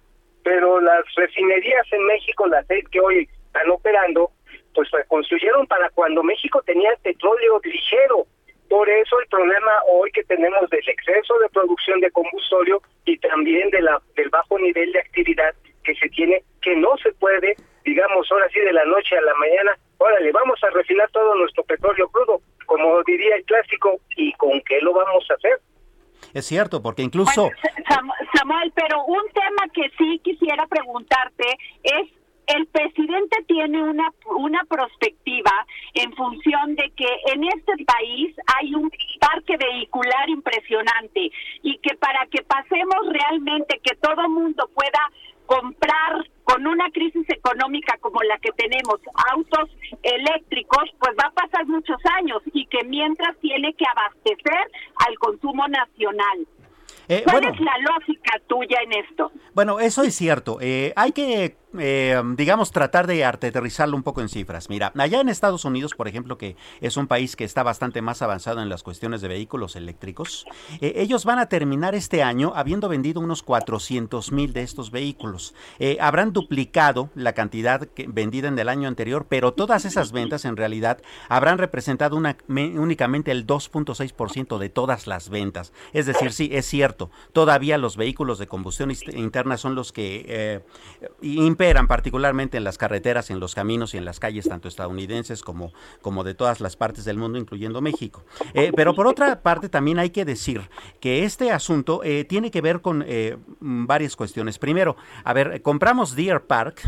[0.46, 4.30] pero las refinerías en México, las seis que hoy están operando,
[4.76, 8.26] pues se construyeron para cuando México tenía petróleo ligero.
[8.68, 13.70] Por eso el problema hoy que tenemos del exceso de producción de combustorio y también
[13.70, 18.30] de la del bajo nivel de actividad que se tiene, que no se puede, digamos,
[18.30, 22.08] ahora sí de la noche a la mañana, órale, vamos a refinar todo nuestro petróleo
[22.10, 25.58] crudo, como diría el clásico, ¿y con qué lo vamos a hacer?
[26.36, 27.48] Es cierto, porque incluso...
[28.34, 29.06] Samuel, pero
[29.96, 31.46] sí quisiera preguntarte
[31.82, 32.08] es
[32.48, 35.50] el presidente tiene una, una perspectiva
[35.94, 41.30] en función de que en este país hay un parque vehicular impresionante
[41.62, 45.00] y que para que pasemos realmente, que todo mundo pueda
[45.46, 49.00] comprar con una crisis económica como la que tenemos
[49.32, 49.70] autos
[50.06, 54.70] eléctricos, pues va a pasar muchos años y que mientras tiene que abastecer
[55.06, 56.46] al consumo nacional.
[57.08, 57.54] Eh, ¿Cuál bueno.
[57.54, 59.30] es la lógica tuya en esto?
[59.54, 60.58] Bueno, eso es cierto.
[60.60, 64.68] Eh, hay que, eh, digamos, tratar de aterrizarlo un poco en cifras.
[64.68, 68.22] Mira, allá en Estados Unidos, por ejemplo, que es un país que está bastante más
[68.22, 70.44] avanzado en las cuestiones de vehículos eléctricos,
[70.80, 75.54] eh, ellos van a terminar este año habiendo vendido unos 400 mil de estos vehículos.
[75.78, 80.56] Eh, habrán duplicado la cantidad vendida en el año anterior, pero todas esas ventas en
[80.56, 80.98] realidad
[81.28, 85.72] habrán representado una- me- únicamente el 2.6% de todas las ventas.
[85.92, 90.60] Es decir, sí, es cierto, todavía los vehículos de combustión interna son los que eh,
[91.66, 95.72] imperan particularmente en las carreteras, en los caminos y en las calles, tanto estadounidenses como,
[96.00, 98.24] como de todas las partes del mundo, incluyendo México.
[98.54, 102.60] Eh, pero por otra parte, también hay que decir que este asunto eh, tiene que
[102.60, 104.60] ver con eh, varias cuestiones.
[104.60, 106.82] Primero, a ver, compramos Deer Park,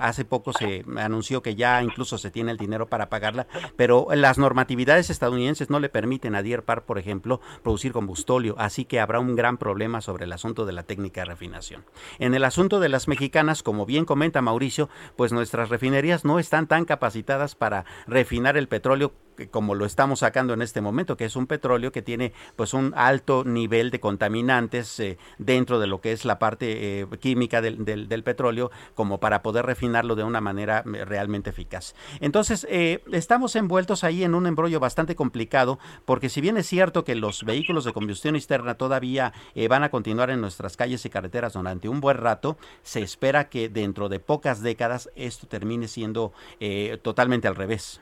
[0.00, 3.46] hace poco se anunció que ya incluso se tiene el dinero para pagarla,
[3.76, 8.86] pero las normatividades estadounidenses no le permiten a Deer Park, por ejemplo, producir combustóleo, así
[8.86, 11.84] que habrá un gran problema sobre el asunto de la técnica de refinación.
[12.18, 16.66] En el asunto de las mexicanas, como bien comenta Mauricio, pues nuestras refinerías no están
[16.66, 19.12] tan capacitadas para refinar el petróleo
[19.48, 22.92] como lo estamos sacando en este momento, que es un petróleo que tiene pues un
[22.96, 27.84] alto nivel de contaminantes eh, dentro de lo que es la parte eh, química del,
[27.84, 31.94] del- petróleo, como para poder refinarlo de una manera eh, realmente eficaz.
[32.20, 37.14] Entonces, estamos envueltos ahí en un embrollo bastante complicado, porque si bien es cierto que
[37.14, 39.32] los vehículos de combustión externa todavía
[39.68, 43.68] van a continuar en nuestras calles y carreteras durante un buen rato, se espera que
[43.70, 46.32] dentro de pocas décadas esto termine siendo
[47.02, 48.00] totalmente al revés.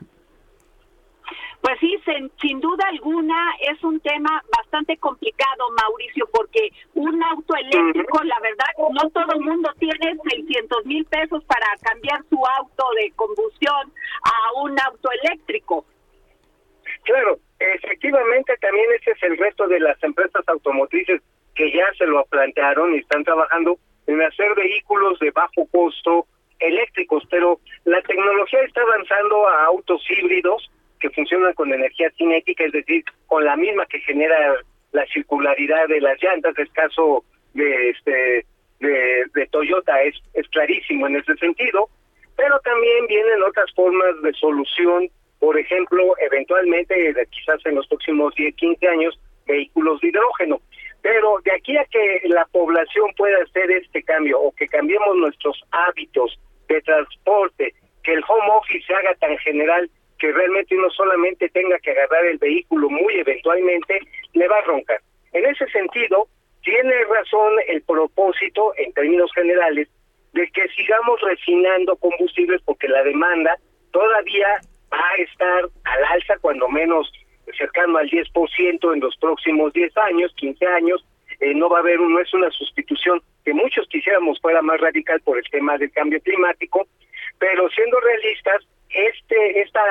[1.61, 7.53] Pues sí, sin, sin duda alguna es un tema bastante complicado, Mauricio, porque un auto
[7.55, 12.85] eléctrico, la verdad, no todo el mundo tiene 600 mil pesos para cambiar su auto
[13.01, 13.91] de combustión
[14.23, 15.85] a un auto eléctrico.
[17.03, 21.21] Claro, efectivamente también ese es el resto de las empresas automotrices
[21.55, 26.25] que ya se lo plantearon y están trabajando en hacer vehículos de bajo costo
[26.59, 30.69] eléctricos, pero la tecnología está avanzando a autos híbridos
[30.99, 34.55] que funcionan con energía cinética, es decir, con la misma que genera
[34.91, 37.23] la circularidad de las llantas, el caso
[37.53, 38.45] de este
[38.79, 41.89] de, de Toyota es, es clarísimo en ese sentido,
[42.35, 48.55] pero también vienen otras formas de solución, por ejemplo, eventualmente, quizás en los próximos 10,
[48.55, 50.61] 15 años, vehículos de hidrógeno.
[51.01, 55.61] Pero de aquí a que la población pueda hacer este cambio o que cambiemos nuestros
[55.71, 57.73] hábitos de transporte,
[58.03, 59.89] que el home office se haga tan general
[60.19, 63.99] que realmente uno solamente tenga que agarrar el vehículo muy eventualmente,
[64.33, 65.01] le va a roncar.
[65.31, 66.27] En ese sentido,
[66.63, 69.87] tiene razón el propósito, en términos generales,
[70.33, 73.57] de que sigamos refinando combustibles porque la demanda
[73.91, 74.59] todavía
[74.91, 77.11] va a estar al alza, cuando menos
[77.57, 81.05] cercano al 10% en los próximos 10 años, 15 años.
[81.39, 85.21] Eh, no va a haber, no es una sustitución que muchos quisiéramos fuera más radical
[85.21, 86.85] por el tema del cambio climático,
[87.39, 89.81] pero siendo realistas, este esta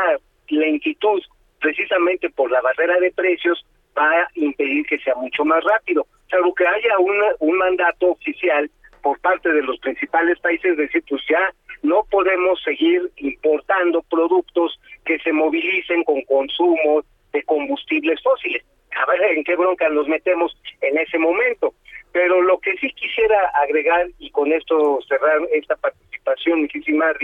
[0.49, 1.23] lentitud,
[1.61, 3.65] precisamente por la barrera de precios,
[3.97, 8.71] va a impedir que sea mucho más rápido, salvo que haya una- un mandato oficial
[9.03, 15.19] por parte de los principales países, decir, pues ya no podemos seguir importando productos que
[15.21, 18.65] se movilicen con consumo de combustibles fósiles.
[18.97, 21.75] A ver en qué bronca nos metemos en ese momento.
[22.13, 27.15] Pero lo que sí quisiera agregar, y con esto cerrar esta participación, muchísimas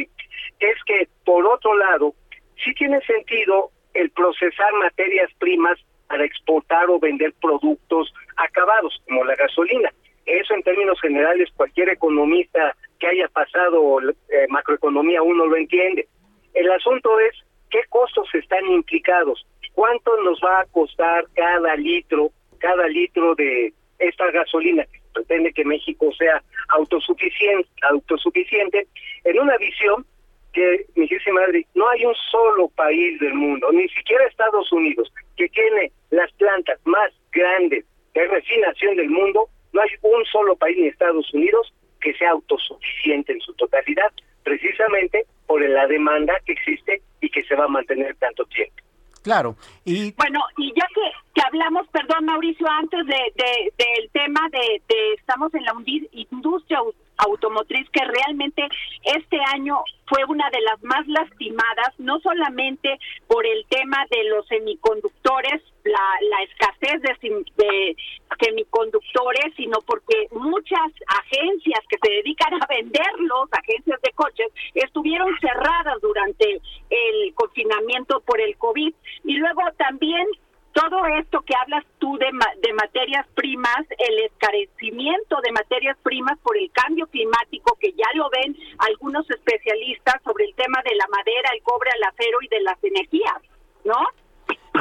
[0.61, 2.15] es que por otro lado,
[2.63, 5.79] sí tiene sentido el procesar materias primas
[6.09, 9.93] para exportar o vender productos acabados, como la gasolina.
[10.27, 16.09] Eso en términos generales cualquier economista que haya pasado eh, macroeconomía uno lo entiende.
[16.55, 17.35] El asunto es
[17.71, 24.31] qué costos están implicados, cuánto nos va a costar cada litro, cada litro de esta
[24.31, 28.87] gasolina que pretende que México sea autosuficiente, autosuficiente
[29.25, 30.07] en una visión
[30.55, 35.13] que, mi querida madre, no hay un solo país del mundo, ni siquiera Estados Unidos,
[35.37, 37.85] que tiene las plantas más grandes
[38.15, 43.33] de refinación del mundo, no hay un solo país ni Estados Unidos que sea autosuficiente
[43.33, 44.13] en su totalidad,
[44.45, 48.77] precisamente por la demanda que existe y que se va a mantener tanto tiempo.
[49.23, 49.57] Claro.
[49.87, 51.01] Y bueno, y ya que,
[51.35, 55.75] que hablamos, perdón Mauricio, antes de, de- del tema de, de estamos en la
[56.13, 56.79] industria
[57.19, 58.67] automotriz que realmente
[59.03, 64.47] este año fue una de las más lastimadas, no solamente por el tema de los
[64.47, 67.97] semiconductores, la, la escasez de, de
[68.41, 76.01] semiconductores, sino porque muchas agencias que se dedican a venderlos, agencias de coches, estuvieron cerradas
[76.01, 76.61] durante
[76.91, 78.95] el confinamiento por el COVID.
[79.25, 80.27] Y luego también
[80.75, 82.27] todo esto que hablas tú de,
[82.61, 88.29] de materias primas, el escarecimiento de materias primas por el cambio climático, que ya lo
[88.31, 92.61] ven algunos especialistas sobre el tema de la madera, el cobre, el acero y de
[92.61, 93.41] las energías,
[93.85, 94.24] ¿no?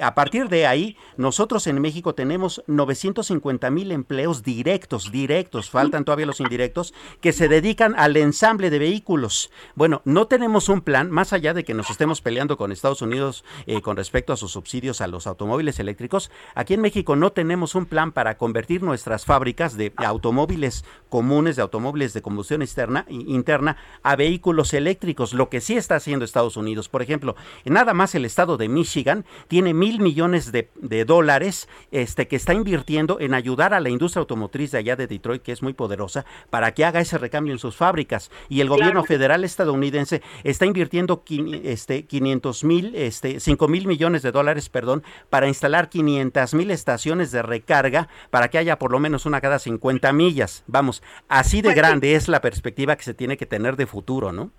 [0.00, 6.26] a partir de ahí, nosotros en México tenemos 950 mil empleos directos, directos, faltan todavía
[6.26, 9.50] los indirectos, que se dedican al ensamble de vehículos.
[9.74, 13.44] Bueno, no tenemos un plan, más allá de que nos estemos peleando con Estados Unidos
[13.66, 17.74] eh, con respecto a sus subsidios a los automóviles eléctricos, aquí en México no tenemos
[17.74, 23.76] un plan para convertir nuestras fábricas de automóviles comunes, de automóviles de combustión externa, interna,
[24.02, 26.88] a vehículos eléctricos, lo que sí está haciendo Estados Unidos.
[26.88, 32.28] Por ejemplo, nada más el estado de Michigan tiene mil millones de, de dólares este,
[32.28, 35.62] que está invirtiendo en ayudar a la industria automotriz de allá de Detroit, que es
[35.62, 38.30] muy poderosa, para que haga ese recambio en sus fábricas.
[38.48, 39.04] Y el gobierno Claro.
[39.06, 41.22] federal estadounidense está invirtiendo
[41.64, 47.30] este, 500 mil, este, 5 mil millones de dólares, perdón, para instalar 500 mil estaciones
[47.32, 50.64] de recarga para que haya por lo menos una cada 50 millas.
[50.66, 54.32] Vamos, así de Pues grande es la perspectiva que se tiene que tener de futuro,
[54.32, 54.50] ¿no?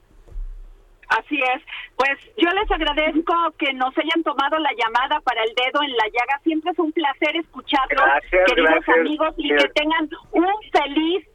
[1.12, 1.62] Así es.
[1.98, 6.06] Pues yo les agradezco que nos hayan tomado la llamada para el dedo en la
[6.06, 6.40] llaga.
[6.44, 8.98] Siempre es un placer escucharlos, Gracias, queridos gracias.
[8.98, 11.28] amigos, y que tengan un feliz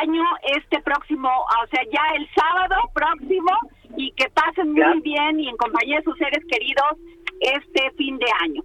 [0.00, 0.24] año
[0.56, 3.52] este próximo, o sea, ya el sábado próximo,
[3.96, 6.98] y que pasen muy bien y en compañía de sus seres queridos
[7.38, 8.62] este fin de año.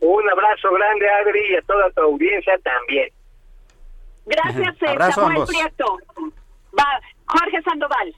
[0.00, 3.10] Un abrazo grande, Adri, y a toda tu audiencia también.
[4.26, 4.76] Gracias,
[5.14, 5.46] Samuel.
[5.46, 5.98] Prieto.
[6.76, 8.12] Va, Jorge Sandoval.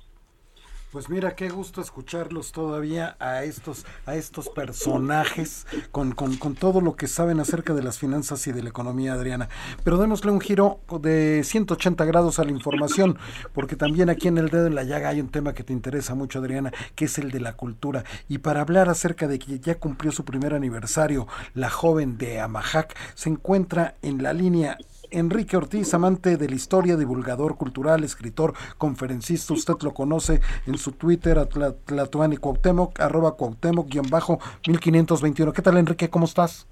[0.90, 6.80] Pues mira, qué gusto escucharlos todavía a estos, a estos personajes con, con, con todo
[6.80, 9.50] lo que saben acerca de las finanzas y de la economía, Adriana.
[9.84, 13.18] Pero démosle un giro de 180 grados a la información,
[13.52, 16.14] porque también aquí en el dedo en la llaga hay un tema que te interesa
[16.14, 18.04] mucho, Adriana, que es el de la cultura.
[18.26, 22.96] Y para hablar acerca de que ya cumplió su primer aniversario, la joven de Amajac
[23.14, 24.78] se encuentra en la línea
[25.10, 30.92] Enrique Ortiz, amante de la historia, divulgador cultural, escritor, conferencista, usted lo conoce en su
[30.92, 35.52] Twitter, Tlatuani Cuauhtémoc, arroba Cuauhtémoc, guion bajo 1521.
[35.52, 36.10] ¿Qué tal, Enrique?
[36.10, 36.66] ¿Cómo estás?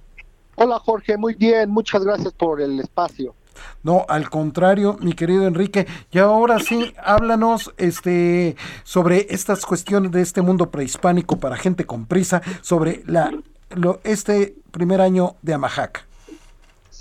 [0.56, 3.34] Hola Jorge, muy bien, muchas gracias por el espacio.
[3.82, 5.86] No, al contrario, mi querido Enrique.
[6.10, 12.06] Y ahora sí, háblanos este, sobre estas cuestiones de este mundo prehispánico para gente con
[12.06, 13.32] prisa, sobre la,
[13.70, 16.06] lo, este primer año de Amajac.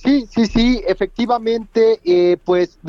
[0.06, 2.80] Sí, sí, sí, efectivamente, eh, pues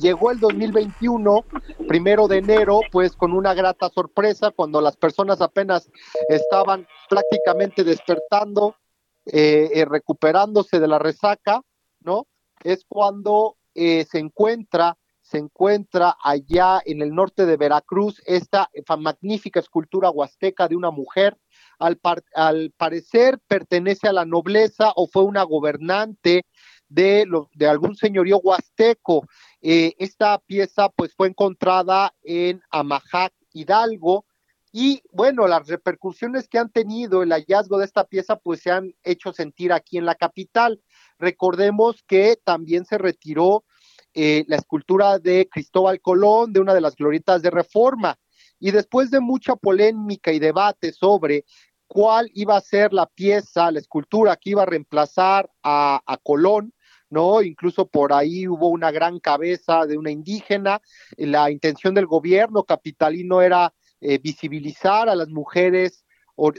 [0.00, 1.44] llegó el 2021,
[1.86, 5.90] primero de enero, pues con una grata sorpresa, cuando las personas apenas
[6.26, 8.76] estaban prácticamente despertando,
[9.26, 11.60] eh, eh, recuperándose de la resaca,
[12.00, 12.26] ¿no?
[12.64, 18.96] Es cuando eh, se encuentra, se encuentra allá en el norte de Veracruz esta fa-
[18.96, 21.36] magnífica escultura huasteca de una mujer
[21.78, 26.44] al, par- al parecer pertenece a la nobleza o fue una gobernante
[26.88, 29.26] de, de algún señorío huasteco.
[29.60, 34.24] Eh, esta pieza pues fue encontrada en Amajac, Hidalgo,
[34.70, 38.94] y bueno, las repercusiones que han tenido el hallazgo de esta pieza pues se han
[39.02, 40.80] hecho sentir aquí en la capital.
[41.18, 43.64] Recordemos que también se retiró
[44.14, 48.18] eh, la escultura de Cristóbal Colón de una de las glorietas de Reforma.
[48.60, 51.44] Y después de mucha polémica y debate sobre
[51.88, 56.74] cuál iba a ser la pieza, la escultura que iba a reemplazar a, Colón,
[57.10, 57.42] ¿no?
[57.42, 60.80] Incluso por ahí hubo una gran cabeza de una indígena.
[61.16, 66.04] La intención del gobierno capitalino era eh, visibilizar a las mujeres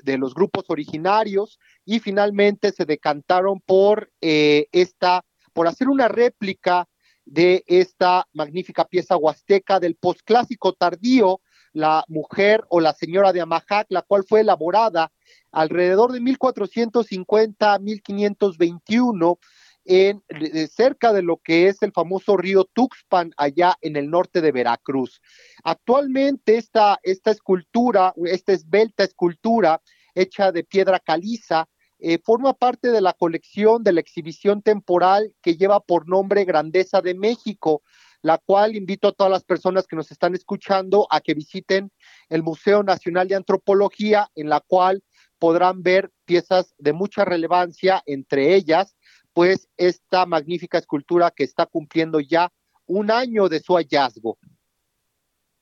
[0.03, 5.23] de los grupos originarios y finalmente se decantaron por eh, esta,
[5.53, 6.89] por hacer una réplica
[7.23, 13.85] de esta magnífica pieza huasteca del posclásico tardío, La mujer o la señora de Amajac,
[13.89, 15.11] la cual fue elaborada
[15.51, 19.39] alrededor de 1450 1521
[19.85, 20.23] en,
[20.71, 25.21] cerca de lo que es el famoso río Tuxpan, allá en el norte de Veracruz.
[25.63, 29.81] Actualmente esta, esta escultura, esta esbelta escultura
[30.13, 31.67] hecha de piedra caliza,
[32.01, 37.01] eh, forma parte de la colección de la exhibición temporal que lleva por nombre Grandeza
[37.01, 37.81] de México,
[38.21, 41.91] la cual invito a todas las personas que nos están escuchando a que visiten
[42.29, 45.03] el Museo Nacional de Antropología, en la cual
[45.39, 48.95] podrán ver piezas de mucha relevancia, entre ellas
[49.33, 52.51] pues esta magnífica escultura que está cumpliendo ya
[52.85, 54.37] un año de su hallazgo.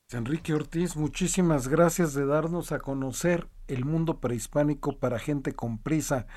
[0.09, 6.27] Enrique Ortiz, muchísimas gracias de darnos a conocer el mundo prehispánico para gente con prisa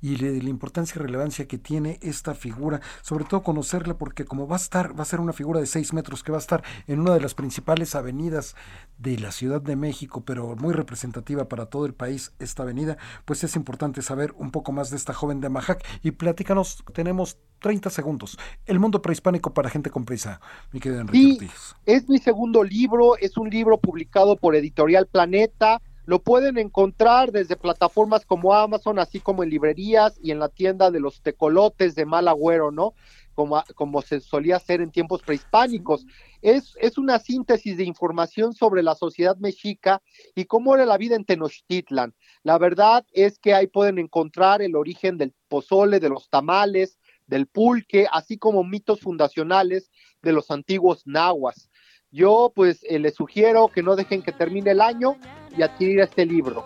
[0.00, 4.46] y de la importancia y relevancia que tiene esta figura, sobre todo conocerla porque como
[4.46, 6.62] va a estar, va a ser una figura de seis metros que va a estar
[6.86, 8.56] en una de las principales avenidas
[8.98, 13.44] de la Ciudad de México, pero muy representativa para todo el país esta avenida, pues
[13.44, 17.90] es importante saber un poco más de esta joven de Majac y platícanos, tenemos 30
[17.90, 18.38] segundos.
[18.66, 20.40] El mundo prehispánico para gente con prisa,
[20.72, 21.76] mi querido Enrique Ortiz.
[21.86, 27.56] Es mi segundo libro, es un libro publicado por Editorial Planeta lo pueden encontrar desde
[27.56, 32.06] plataformas como Amazon, así como en librerías y en la tienda de los tecolotes de
[32.06, 32.94] mal agüero, ¿no?
[33.34, 36.04] Como, como se solía hacer en tiempos prehispánicos.
[36.42, 40.02] Es, es una síntesis de información sobre la sociedad mexica
[40.34, 42.14] y cómo era la vida en Tenochtitlan.
[42.42, 47.46] La verdad es que ahí pueden encontrar el origen del pozole, de los tamales, del
[47.46, 49.90] pulque, así como mitos fundacionales
[50.22, 51.70] de los antiguos nahuas.
[52.10, 55.16] Yo pues eh, les sugiero que no dejen que termine el año
[55.56, 56.64] y adquirir este libro.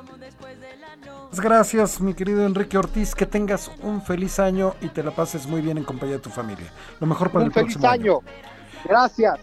[1.41, 3.15] Gracias, mi querido Enrique Ortiz.
[3.15, 6.31] Que tengas un feliz año y te la pases muy bien en compañía de tu
[6.31, 6.71] familia.
[7.01, 8.19] Lo mejor para el próximo año.
[8.85, 9.41] Gracias.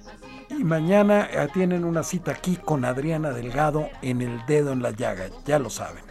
[0.49, 4.91] Y mañana eh, tienen una cita aquí con Adriana Delgado en El Dedo en la
[4.91, 5.27] Llaga.
[5.45, 6.03] Ya lo saben.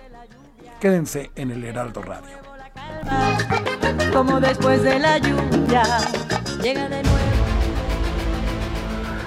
[0.80, 2.38] Quédense en el Heraldo Radio.
[4.12, 5.82] Como después de la lluvia,
[6.62, 7.18] llega de nuevo.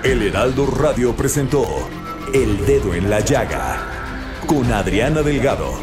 [0.03, 1.65] El Heraldo Radio presentó
[2.33, 3.92] El Dedo en la Llaga
[4.45, 5.73] con Adriana Delgado.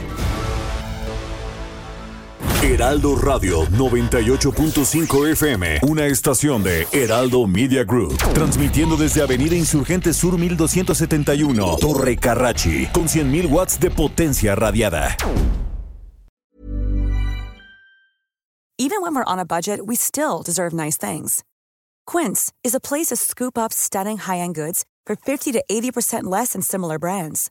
[2.63, 10.37] Heraldo Radio 98.5 FM, una estación de Heraldo Media Group, transmitiendo desde Avenida Insurgente Sur
[10.39, 15.17] 1271, Torre Carrachi, con 100.000 watts de potencia radiada.
[18.79, 21.43] Even when we're on a budget, we still deserve nice things.
[22.07, 26.53] Quince is a place to scoop up stunning high-end goods for 50 to 80% less
[26.53, 27.51] than similar brands.